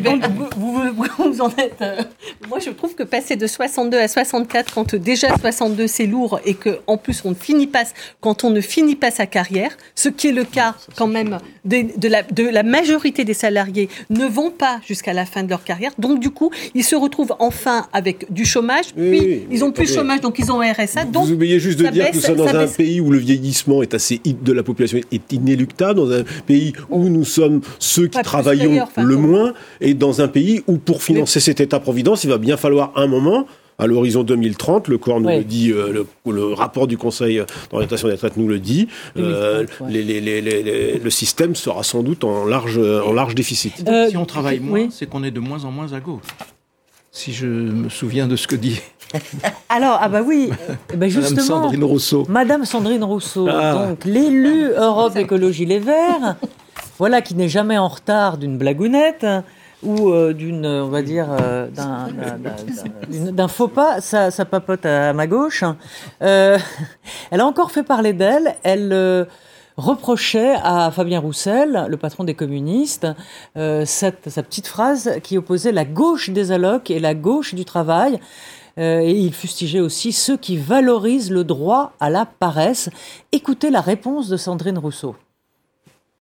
[0.58, 1.76] vous, vous, en êtes.
[1.82, 2.02] Euh,
[2.50, 6.56] moi je trouve que passer de 62 à 64 quand déjà 62 c'est lourd et
[6.56, 7.84] que en plus on ne finit pas
[8.20, 12.08] quand on ne finit pas sa carrière, ce qui est le cas quand même de,
[12.08, 15.92] la, de la majorité des salariés ne vont pas jusqu'à la fin de leur carrière.
[16.00, 18.94] Donc, du coup, ils se retrouvent enfin avec du chômage.
[18.96, 21.06] puis, ils ont plus de chômage, donc ils ont un RSA.
[21.06, 23.82] Donc, vous oubliez juste de dire que nous sommes dans un pays où le vieillissement
[23.82, 28.22] est assez de la population est inéluctable, dans un pays où nous sommes ceux qui
[28.22, 32.58] travaillons le moins, et dans un pays où, pour financer cet État-providence, il va bien
[32.58, 33.46] falloir un moment
[33.82, 34.88] à l'horizon 2030.
[34.88, 38.60] Le corps nous le dit, euh, le, rapport du Conseil d'orientation des retraites nous le
[38.60, 38.88] dit.
[39.18, 43.84] Euh, le système sera sans doute en large, en large déficit.
[43.88, 46.22] Euh, si on travaille moins, c'est qu'on est de moins en moins à gauche.
[47.12, 48.80] Si je me souviens de ce que dit
[49.70, 50.52] alors, ah bah oui,
[50.96, 52.26] ben justement, Madame Sandrine Rousseau.
[52.30, 53.88] Madame Sandrine Rousseau, ah.
[53.90, 56.38] donc l'élu Europe Écologie Les Verts,
[56.98, 59.26] voilà qui n'est jamais en retard d'une blagounette
[59.84, 61.68] ou euh, d'une, on va dire, euh,
[63.12, 65.64] d'un faux pas, ça, papote à, ma gauche.
[66.22, 66.58] Euh,
[67.32, 68.56] elle a encore fait parler d'elle.
[68.64, 69.28] Elle
[69.78, 73.08] reprochait à Fabien Roussel, le patron des communistes,
[73.56, 78.20] cette, sa petite phrase qui opposait la gauche des allocs et la gauche du travail.
[78.78, 82.90] et il fustigeait aussi ceux qui valorisent le droit à la paresse.
[83.32, 85.16] Écoutez la réponse de Sandrine Rousseau.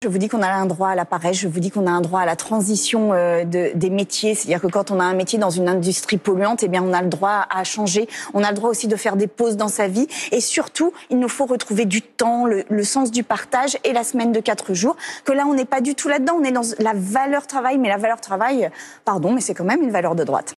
[0.03, 1.91] Je vous dis qu'on a un droit à la paresse, je vous dis qu'on a
[1.91, 4.33] un droit à la transition euh, de, des métiers.
[4.33, 7.03] C'est-à-dire que quand on a un métier dans une industrie polluante, eh bien, on a
[7.03, 8.09] le droit à changer.
[8.33, 10.07] On a le droit aussi de faire des pauses dans sa vie.
[10.31, 14.03] Et surtout, il nous faut retrouver du temps, le, le sens du partage et la
[14.03, 14.95] semaine de quatre jours.
[15.23, 16.33] Que là, on n'est pas du tout là-dedans.
[16.39, 18.71] On est dans la valeur travail, mais la valeur travail,
[19.05, 20.55] pardon, mais c'est quand même une valeur de droite.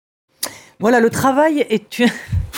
[0.80, 2.04] Voilà, le travail est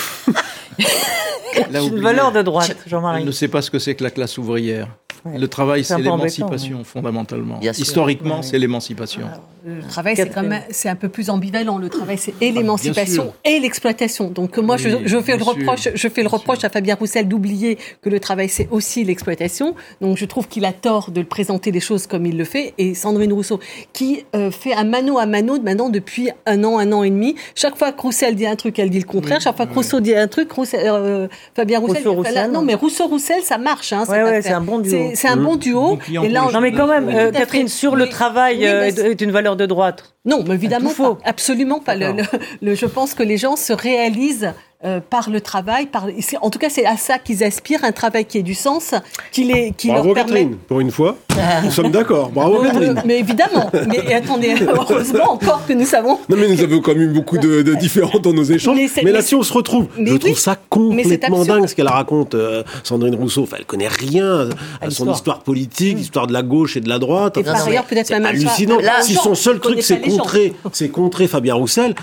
[0.78, 1.76] une...
[1.76, 3.22] une valeur de droite, Jean-Marie.
[3.22, 4.88] Elle ne sait pas ce que c'est que la classe ouvrière.
[5.26, 7.60] Le travail, c'est l'émancipation, fondamentalement.
[7.62, 9.28] Historiquement, c'est l'émancipation.
[9.66, 11.78] Le travail, c'est quand même, c'est un peu plus ambivalent.
[11.78, 14.30] Le travail, c'est et ah, l'émancipation et l'exploitation.
[14.30, 14.90] Donc moi, je,
[15.22, 18.68] fais le reproche, je fais le reproche à Fabien Roussel d'oublier que le travail, c'est
[18.72, 19.76] aussi l'exploitation.
[20.02, 22.74] Donc je trouve qu'il a tort de le présenter les choses comme il le fait.
[22.78, 23.62] Et Sandrine Rousseau,
[23.94, 27.36] qui euh, fait un mano à mano maintenant depuis un an, un an et demi.
[27.56, 29.40] Chaque fois que Roussel dit un truc, elle dit le contraire.
[29.40, 33.42] Chaque fois que Rousseau dit un truc, euh, Fabien Roussel, Roussel non mais Rousseau Roussel,
[33.44, 33.94] ça marche.
[33.94, 35.12] Hein, ouais, c'est un bon duo.
[35.16, 36.00] C'est un bon duo.
[36.10, 39.66] Et là, non mais quand même, euh, Catherine, sur le travail est une valeur de
[39.66, 40.14] droite.
[40.26, 41.96] Non, mais évidemment, pas, absolument pas.
[41.96, 44.54] Le, je pense que les gens se réalisent
[44.86, 45.86] euh, par le travail.
[45.86, 46.08] Par,
[46.42, 48.94] en tout cas, c'est à ça qu'ils aspirent, un travail qui ait du sens,
[49.32, 50.32] qui, les, qui Bravo leur permet...
[50.32, 51.18] Catherine, pour une fois,
[51.64, 52.30] nous sommes d'accord.
[52.30, 53.02] Bravo Catherine.
[53.06, 56.20] Mais évidemment, mais attendez, heureusement encore que nous savons...
[56.28, 58.78] Non mais nous avons quand même beaucoup de, de différents dans nos échanges.
[59.04, 62.64] Mais, là, si on se retrouve, je trouve ça complètement dingue ce qu'elle raconte, euh,
[62.84, 63.44] Sandrine Rousseau.
[63.44, 64.50] Enfin, elle connaît rien
[64.82, 67.38] à son histoire politique, l'histoire de la gauche et de la droite.
[67.38, 68.80] Et par ailleurs, peut-être même hallucinant.
[69.02, 71.96] si son seul truc, c'est contrer, c'est contrer Fabien Roussel...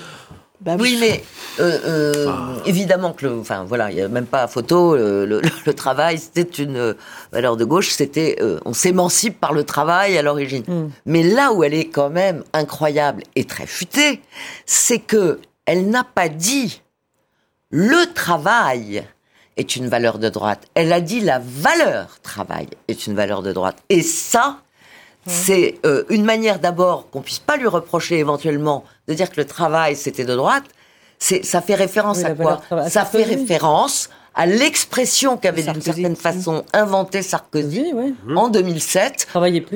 [0.60, 1.24] Bah oui, mais
[1.58, 2.62] euh, euh, ah.
[2.66, 4.94] évidemment que, le, enfin voilà, il n'y a même pas photo.
[4.94, 5.40] Le,
[5.74, 6.94] travail, c'était une
[7.32, 7.90] valeur de gauche.
[7.90, 10.64] C'était, euh, on s'émancipe par le travail à l'origine.
[10.66, 10.90] Hmm.
[11.06, 14.20] Mais là où elle est quand même incroyable et très futée,
[14.66, 16.82] c'est que elle n'a pas dit
[17.70, 19.04] le travail
[19.56, 20.66] est une valeur de droite.
[20.74, 23.76] Elle a dit la valeur travail est une valeur de droite.
[23.88, 24.58] Et ça,
[25.26, 29.46] c'est euh, une manière d'abord qu'on puisse pas lui reprocher éventuellement de dire que le
[29.46, 30.64] travail c'était de droite.
[31.18, 36.64] C'est ça fait référence à quoi Ça fait référence à l'expression qu'avait d'une certaine façon
[36.72, 37.92] inventé Sarkozy
[38.34, 39.28] en 2007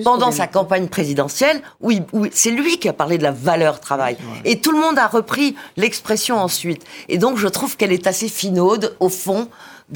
[0.04, 4.16] pendant sa campagne présidentielle où, où c'est lui qui a parlé de la valeur travail.
[4.44, 6.84] Et tout le monde a repris l'expression ensuite.
[7.08, 9.48] Et donc je trouve qu'elle est assez finaude au fond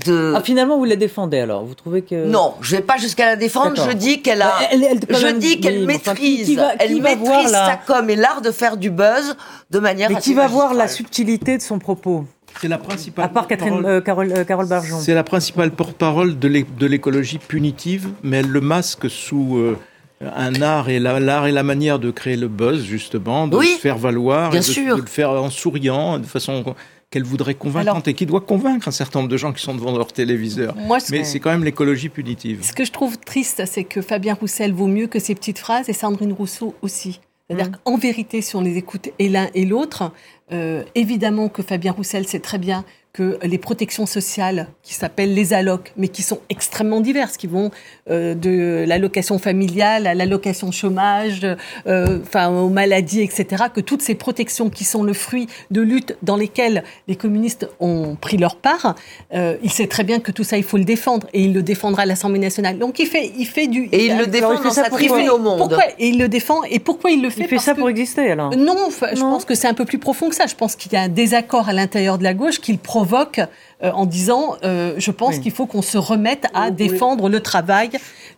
[0.07, 3.37] ah, finalement, vous la défendez alors Vous trouvez que non, je vais pas jusqu'à la
[3.37, 3.83] défendre.
[3.90, 8.51] Je dis qu'elle a, je dis qu'elle maîtrise, elle maîtrise sa com et l'art de
[8.51, 9.37] faire du buzz
[9.70, 10.11] de manière.
[10.11, 12.24] Mais qui va voir la subtilité de son propos
[12.61, 13.24] c'est la principale.
[13.24, 14.98] À part Catherine, euh, Carole, euh, Carole Barjon.
[14.98, 19.77] C'est la principale porte-parole de l'écologie punitive, mais elle le masque sous euh,
[20.20, 23.98] un art et l'art et la manière de créer le buzz justement, de se faire
[23.98, 24.96] valoir, bien de, sûr.
[24.96, 26.74] de, le faire en souriant, de façon
[27.11, 29.97] qu'elle voudrait convaincre et qui doit convaincre un certain nombre de gens qui sont devant
[29.97, 30.75] leur téléviseur.
[31.11, 32.62] Mais c'est quand même l'écologie punitive.
[32.62, 35.88] Ce que je trouve triste, c'est que Fabien Roussel vaut mieux que ces petites phrases
[35.88, 37.21] et Sandrine Rousseau aussi.
[37.49, 37.77] C'est-à-dire mmh.
[37.83, 40.12] qu'en vérité, si on les écoute et l'un et l'autre,
[40.53, 42.85] euh, évidemment que Fabien Roussel sait très bien
[43.18, 47.72] que les protections sociales qui s'appellent les allocs, mais qui sont extrêmement diverses, qui vont
[48.09, 51.44] euh, de l'allocation familiale à l'allocation chômage,
[51.88, 56.16] euh, enfin aux maladies, etc., que toutes ces protections qui sont le fruit de luttes
[56.22, 58.94] dans lesquelles les communistes ont pris leur part,
[59.35, 61.64] euh, il sait très bien que tout ça, il faut le défendre, et il le
[61.64, 62.78] défendra à l'Assemblée nationale.
[62.78, 63.88] Donc il fait, il fait du...
[63.90, 65.59] Et il, le défend dans sa tribune au monde.
[65.59, 68.31] Pourquoi Et il le défend, et pourquoi il le fait Il fait ça pour exister,
[68.31, 70.46] alors Non, je pense que c'est un peu plus profond que ça.
[70.46, 73.40] Je pense qu'il y a un désaccord à l'intérieur de la gauche qu'il provoque provoque
[73.85, 77.91] euh, en disant euh, je pense qu'il faut qu'on se remette à défendre le travail.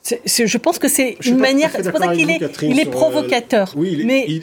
[0.05, 1.70] je pense que c'est une manière.
[1.72, 3.72] C'est pour ça qu'il est, il est euh, provocateur.
[3.74, 4.42] oui, mais il,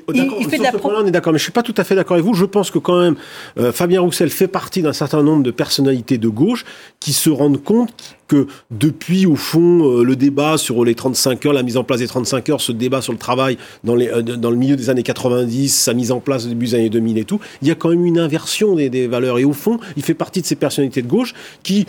[0.50, 2.26] fait de la on est d'accord, mais je suis pas tout à fait d'accord avec
[2.26, 2.34] vous.
[2.34, 3.16] Je pense que quand même
[3.74, 6.66] Fabien Roussel fait partie d'un certain nombre de personnalités de gauche
[7.00, 11.64] qui se rendent compte que depuis, au fond, le débat sur les 35 heures, la
[11.64, 14.58] mise en place des 35 heures, ce débat sur le travail dans, les, dans le
[14.58, 17.40] milieu des années 90, sa mise en place au début des années 2000 et tout,
[17.62, 19.40] il y a quand même une inversion des, des valeurs.
[19.40, 21.86] Et au fond, il fait partie de ces personnalités de gauche qui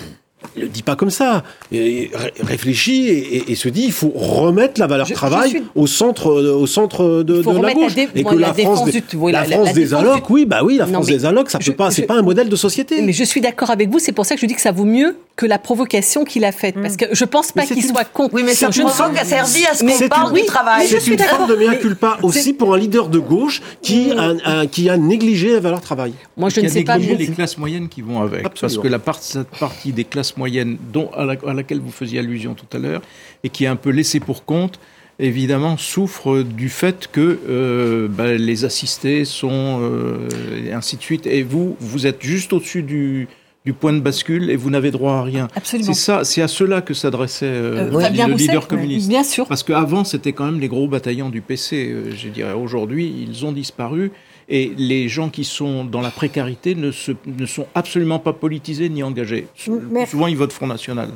[0.57, 1.43] ne le dit pas comme ça.
[1.73, 7.23] Il réfléchit et, se dit il faut remettre la valeur travail au centre, au centre
[7.23, 7.97] de, la gauche.
[7.97, 11.25] et que la, France, des, la, France des allocs, oui, bah oui, la France des
[11.25, 13.03] allocs, ça peut pas, c'est pas un modèle de société.
[13.03, 13.99] Mais je suis d'accord avec vous.
[13.99, 16.51] C'est pour ça que je dis que ça vaut mieux que la provocation qu'il a
[16.51, 18.29] faite, parce que je pense pas qu'il soit con.
[18.33, 20.89] Oui, mais ça provoque a servi à ce qu'on parle du travail.
[20.89, 24.91] C'est une forme de mea culpa aussi pour un leader de gauche qui a, qui
[24.91, 26.13] a négligé la valeur travail.
[26.37, 26.99] Moi, je ne sais pas.
[26.99, 31.25] les classes moyennes qui vont avec, parce que la partie des classes moyenne dont, à,
[31.55, 33.03] laquelle vous faisiez allusion tout à l'heure,
[33.45, 34.81] et qui est un peu laissé pour compte,
[35.21, 40.29] évidemment souffre du fait que euh, bah, les assistés sont euh,
[40.67, 41.29] et ainsi de suite.
[41.29, 43.29] Et vous, vous êtes juste au-dessus du,
[43.65, 45.49] du point de bascule et vous n'avez droit à rien.
[45.63, 49.09] C'est ça, c'est à cela que s'adressait euh, le leader communiste.
[49.09, 49.47] Bien sûr.
[49.47, 51.95] Parce qu'avant, c'était quand même les gros bataillons du PC.
[52.17, 54.13] je dirais aujourd'hui, ils ont disparu.
[54.51, 58.89] Et les gens qui sont dans la précarité ne, se, ne sont absolument pas politisés
[58.89, 59.47] ni engagés.
[59.55, 61.11] Souvent, ils votent Front National.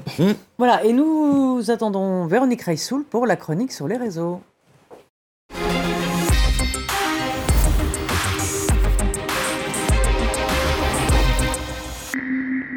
[0.58, 4.42] Voilà, et nous attendons Véronique Reissoul pour la chronique sur les réseaux.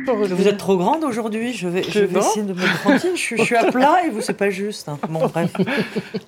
[0.05, 3.11] Vous êtes trop grande aujourd'hui, je vais, je vais essayer de me tranquille.
[3.15, 4.87] Je, je, suis à plat et vous, c'est pas juste.
[4.89, 4.99] Hein.
[5.09, 5.51] Bon, bref.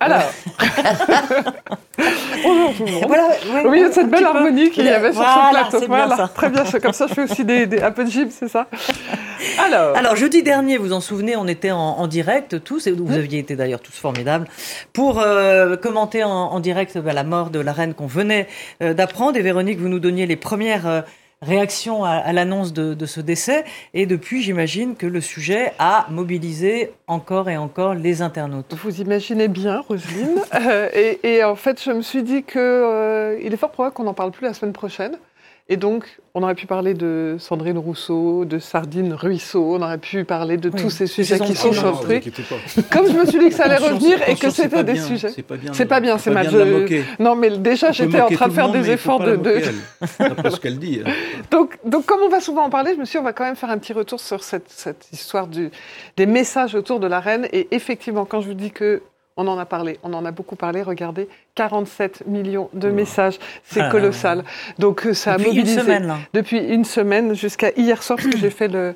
[0.00, 0.22] Alors.
[2.42, 3.04] Bonjour tout le monde.
[3.06, 3.28] Voilà,
[3.66, 5.86] oui, cette belle harmonie qu'il y avait sur ce plateau.
[5.86, 6.64] Voilà, très bien.
[6.64, 8.66] Comme ça, je fais aussi des, un peu de gym, c'est ça
[9.58, 9.96] Alors.
[9.96, 13.56] Alors, jeudi dernier, vous en souvenez, on était en, direct tous, et vous aviez été
[13.56, 14.46] d'ailleurs tous formidables,
[14.92, 18.46] pour euh, commenter en, direct bah, la mort de la reine qu'on venait
[18.82, 19.36] euh, d'apprendre.
[19.36, 20.86] Et Véronique, vous nous donniez les premières.
[20.86, 21.00] Euh,
[21.42, 23.64] réaction à, l'annonce de, ce décès.
[23.94, 28.74] Et depuis, j'imagine que le sujet a mobilisé encore et encore les internautes.
[28.82, 30.40] Vous imaginez bien, Roselyne.
[30.54, 30.88] Euh,
[31.22, 34.32] et, en fait, je me suis dit qu'il euh, est fort probable qu'on n'en parle
[34.32, 35.16] plus la semaine prochaine.
[35.70, 40.24] Et donc, on aurait pu parler de Sandrine Rousseau, de Sardine Ruisseau, on aurait pu
[40.24, 42.32] parler de tous ces sujets qui sont truc.
[42.90, 45.28] Comme je me suis dit que ça allait revenir et que c'était des sujets.
[45.28, 46.48] C'est pas bien, c'est pas bien, c'est mal.
[47.18, 49.36] Non, mais déjà, j'étais en train de faire des efforts de.
[49.36, 49.60] de...
[50.42, 51.02] pas ce qu'elle dit.
[51.04, 51.10] Hein.
[51.50, 53.44] donc, donc, comme on va souvent en parler, je me suis dit, on va quand
[53.44, 55.70] même faire un petit retour sur cette, cette histoire du,
[56.16, 57.46] des messages autour de la reine.
[57.52, 59.02] Et effectivement, quand je vous dis que
[59.38, 60.82] on en a parlé, on en a beaucoup parlé.
[60.82, 63.88] Regardez, 47 millions de messages, c'est ah.
[63.88, 64.44] colossal.
[64.78, 66.18] Donc euh, ça a mobilisé une semaine, là.
[66.34, 68.94] depuis une semaine jusqu'à hier soir, parce que j'ai fait le,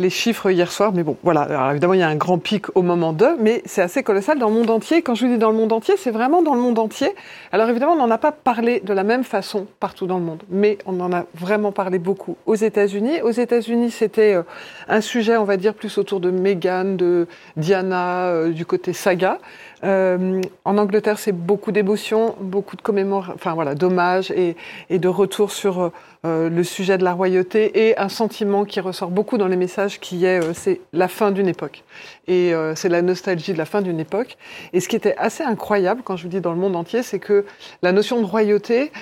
[0.00, 1.42] les chiffres hier soir, mais bon, voilà.
[1.42, 4.38] Alors évidemment, il y a un grand pic au moment de, mais c'est assez colossal
[4.38, 5.02] dans le monde entier.
[5.02, 7.14] Quand je vous dis dans le monde entier, c'est vraiment dans le monde entier.
[7.52, 10.42] Alors évidemment, on n'en a pas parlé de la même façon partout dans le monde,
[10.48, 13.20] mais on en a vraiment parlé beaucoup aux États-Unis.
[13.22, 14.42] Aux États-Unis, c'était euh,
[14.88, 19.38] un sujet, on va dire, plus autour de Meghan, de Diana, euh, du côté saga.
[19.84, 24.56] Euh, en Angleterre, c'est beaucoup d'émotions, beaucoup de commémorations, enfin voilà, d'hommages et,
[24.90, 25.90] de retour sur
[26.26, 30.00] euh, le sujet de la royauté et un sentiment qui ressort beaucoup dans les messages
[30.00, 31.82] qui est euh, c'est la fin d'une époque.
[32.28, 34.36] Et euh, c'est la nostalgie de la fin d'une époque.
[34.74, 37.20] Et ce qui était assez incroyable quand je vous dis dans le monde entier c'est
[37.20, 37.46] que
[37.80, 38.92] la notion de royauté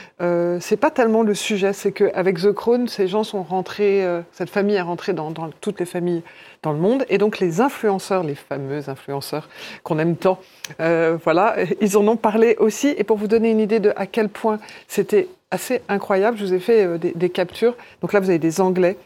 [0.61, 4.77] c'est pas tellement le sujet c'est qu'avec The Crown ces gens sont rentrés cette famille
[4.77, 6.23] est rentrée dans toutes les familles
[6.63, 7.05] dans le monde.
[7.09, 9.49] Et donc les influenceurs, les fameux influenceurs
[9.83, 10.39] qu'on aime tant,
[10.79, 12.95] voilà, ils en ont parlé aussi.
[12.97, 16.37] Et pour vous donner une idée de à quel point c'était assez incroyable.
[16.39, 17.75] Je vous ai fait euh, des, captures.
[18.01, 18.97] Donc là, vous avez des Anglais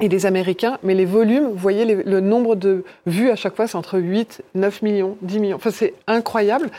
[0.00, 3.66] et les Américains, mais les volumes, vous voyez le nombre de vues à chaque fois,
[3.66, 5.56] c'est entre 8, 9 millions, 10 millions.
[5.56, 6.70] Enfin, c'est incroyable.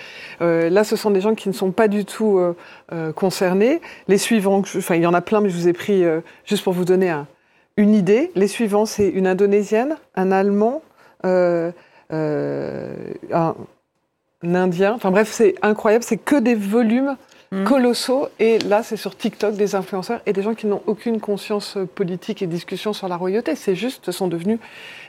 [0.42, 2.56] Euh, là, ce sont des gens qui ne sont pas du tout euh,
[2.94, 3.82] euh, concernés.
[4.08, 6.04] Les suivants, enfin, il y en a plein, mais je vous ai pris
[6.46, 7.14] juste pour vous donner
[7.80, 8.32] une idée.
[8.36, 10.82] Les suivants, c'est une Indonésienne, un Allemand,
[11.24, 11.72] un,
[12.12, 13.56] un
[14.44, 14.94] Indien.
[14.94, 16.04] Enfin bref, c'est incroyable.
[16.04, 17.16] C'est que des volumes
[17.52, 17.64] Mm.
[17.64, 18.28] colossaux.
[18.40, 22.44] Et là, c'est sur TikTok des influenceurs et des gens qui n'ont aucune conscience politique
[22.44, 23.56] et discussion sur la royauté.
[23.56, 24.60] C'est juste, sont devenus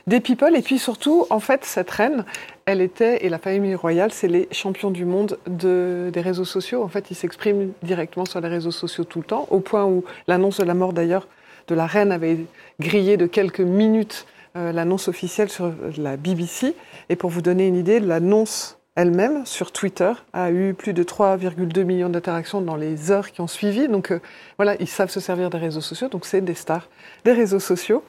[0.07, 0.55] des people.
[0.55, 2.25] Et puis surtout, en fait, cette reine,
[2.65, 6.81] elle était, et la famille royale, c'est les champions du monde de, des réseaux sociaux.
[6.83, 10.03] En fait, ils s'expriment directement sur les réseaux sociaux tout le temps, au point où
[10.27, 11.27] l'annonce de la mort d'ailleurs
[11.73, 12.37] la reine avait
[12.79, 14.25] grillé de quelques minutes
[14.57, 16.75] euh, l'annonce officielle sur la BBC.
[17.09, 21.83] Et pour vous donner une idée, l'annonce elle-même sur Twitter a eu plus de 3,2
[21.83, 23.87] millions d'interactions dans les heures qui ont suivi.
[23.87, 24.19] Donc euh,
[24.57, 26.89] voilà, ils savent se servir des réseaux sociaux, donc c'est des stars
[27.23, 28.03] des réseaux sociaux.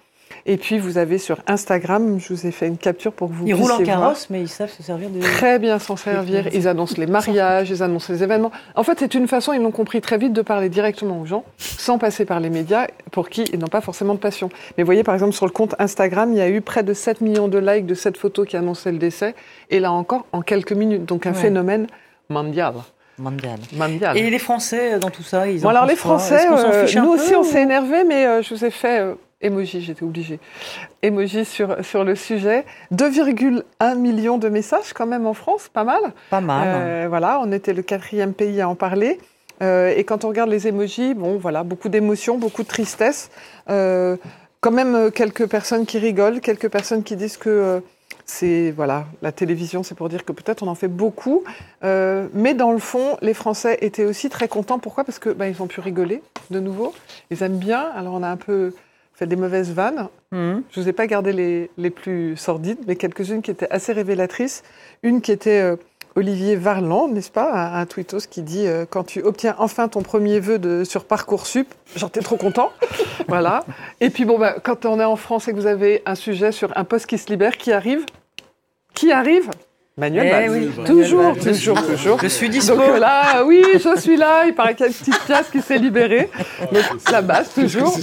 [0.47, 3.47] Et puis vous avez sur Instagram, je vous ai fait une capture pour que vous
[3.47, 5.21] ils roulent en carrosse, mais ils savent se servir de...
[5.21, 6.49] Très bien s'en servir.
[6.53, 8.53] Ils annoncent les mariages, ils annoncent les événements.
[8.75, 11.45] En fait, c'est une façon, ils l'ont compris très vite, de parler directement aux gens,
[11.59, 14.49] sans passer par les médias, pour qui ils n'ont pas forcément de passion.
[14.77, 16.95] Mais vous voyez, par exemple, sur le compte Instagram, il y a eu près de
[16.95, 19.35] 7 millions de likes de cette photo qui annonçait le décès,
[19.71, 21.05] et là encore, en quelques minutes.
[21.05, 21.87] Donc un phénomène
[22.29, 22.75] mondial.
[23.19, 23.59] Mondial.
[23.77, 24.17] Mondial.
[24.17, 27.45] Et les Français dans tout ça, ils bon, alors les Français, euh, nous aussi on
[27.45, 30.39] s'est énervé, mais euh, je vous ai fait euh, Emoji, j'étais obligée.
[31.03, 32.65] Emoji sur, sur le sujet.
[32.95, 36.01] 2,1 millions de messages quand même en France, pas mal.
[36.31, 36.69] Pas mal.
[36.69, 39.19] Euh, voilà, on était le quatrième pays à en parler.
[39.63, 43.31] Euh, et quand on regarde les emojis, bon, voilà, beaucoup d'émotions, beaucoup de tristesse.
[43.69, 44.17] Euh,
[44.61, 47.83] quand même quelques personnes qui rigolent, quelques personnes qui disent que
[48.25, 51.43] c'est voilà, la télévision, c'est pour dire que peut-être on en fait beaucoup,
[51.83, 54.79] mais dans le fond, les Français étaient aussi très contents.
[54.79, 55.03] Pourquoi?
[55.03, 56.23] Parce que ben, ils ont pu rigoler
[56.53, 56.95] de nouveau.
[57.33, 57.91] Ils aiment bien.
[57.97, 58.73] Alors on a un peu
[59.15, 60.09] fait des mauvaises vannes.
[60.31, 60.63] Mhm.
[60.71, 63.93] Je ne vous ai pas gardé les, les plus sordides, mais quelques-unes qui étaient assez
[63.93, 64.63] révélatrices.
[65.03, 65.77] Une qui était euh,
[66.15, 70.03] Olivier Varland, n'est-ce pas, un, un tweetos qui dit euh, Quand tu obtiens enfin ton
[70.03, 72.73] premier vœu de, sur Parcoursup, j'en étais trop content.
[73.29, 73.65] voilà.
[74.01, 76.53] Et puis, bon, bah, quand on est en France et que vous avez un sujet
[76.53, 78.05] sur un poste qui se libère, qui arrive?
[78.95, 79.51] Qui arrive?
[79.99, 82.19] Manuel eh toujours, toujours, toujours.
[82.23, 82.77] Je suis dispo.
[82.77, 84.47] Donc là, oui, je suis là.
[84.47, 86.31] Il paraît qu'il y a une petite pièce qui s'est libérée.
[86.73, 87.95] Donc la base, toujours.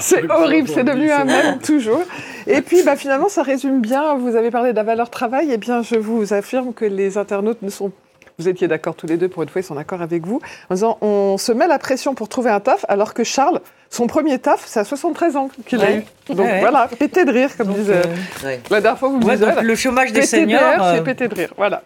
[0.00, 2.02] C'est horrible, c'est devenu un même, toujours.
[2.46, 4.14] Et puis, bah, finalement, ça résume bien.
[4.14, 5.48] Vous avez parlé de la valeur travail.
[5.50, 7.90] Eh bien, je vous affirme que les internautes ne sont
[8.38, 10.74] vous étiez d'accord tous les deux, pour une fois, ils sont d'accord avec vous, en
[10.74, 13.60] disant on se met la pression pour trouver un taf, alors que Charles,
[13.90, 16.02] son premier taf, c'est à 73 ans qu'il a eu.
[16.28, 18.02] Donc voilà, pété de rire, comme disait
[18.44, 19.62] euh, la dernière fois, vous me disiez.
[19.62, 20.60] Le chômage des seniors.
[20.60, 21.82] C'est euh, pété de rire, voilà.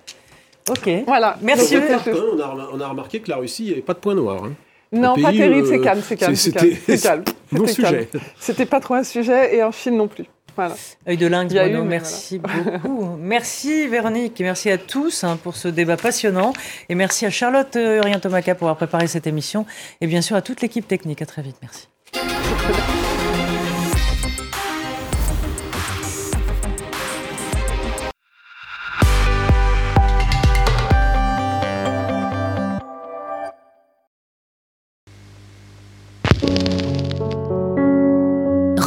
[0.71, 0.89] Ok.
[1.07, 1.37] Voilà.
[1.43, 1.77] Merci.
[1.77, 4.45] on, a, on, a, remarqué que la Russie, il n'y avait pas de point noir.
[4.45, 4.53] Hein.
[4.93, 6.35] Non, pas terrible, c'est euh, calme, c'est calme.
[6.35, 7.25] C'était calme.
[7.53, 8.09] Bon sujet.
[8.39, 10.25] C'était pas trop un sujet, et en Chine non plus.
[10.59, 10.75] Voilà.
[11.07, 11.55] Œil de Lynx,
[11.85, 13.17] merci beaucoup.
[13.21, 16.53] merci Véronique, et merci à tous hein, pour ce débat passionnant.
[16.89, 19.67] Et merci à Charlotte Urien Tomaca pour avoir préparé cette émission.
[20.01, 21.23] Et bien sûr à toute l'équipe technique.
[21.23, 21.57] À très vite.
[21.63, 21.87] Merci.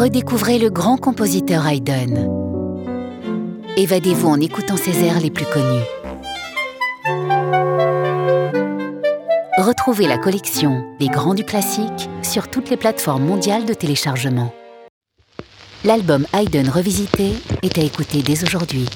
[0.02, 2.28] Redécouvrez le grand compositeur Haydn.
[3.78, 5.84] Évadez-vous en écoutant ses airs les plus connus.
[9.60, 14.52] Retrouvez la collection Les Grands du Classique sur toutes les plateformes mondiales de téléchargement.
[15.86, 18.88] L'album Haydn revisité est à écouter dès aujourd'hui.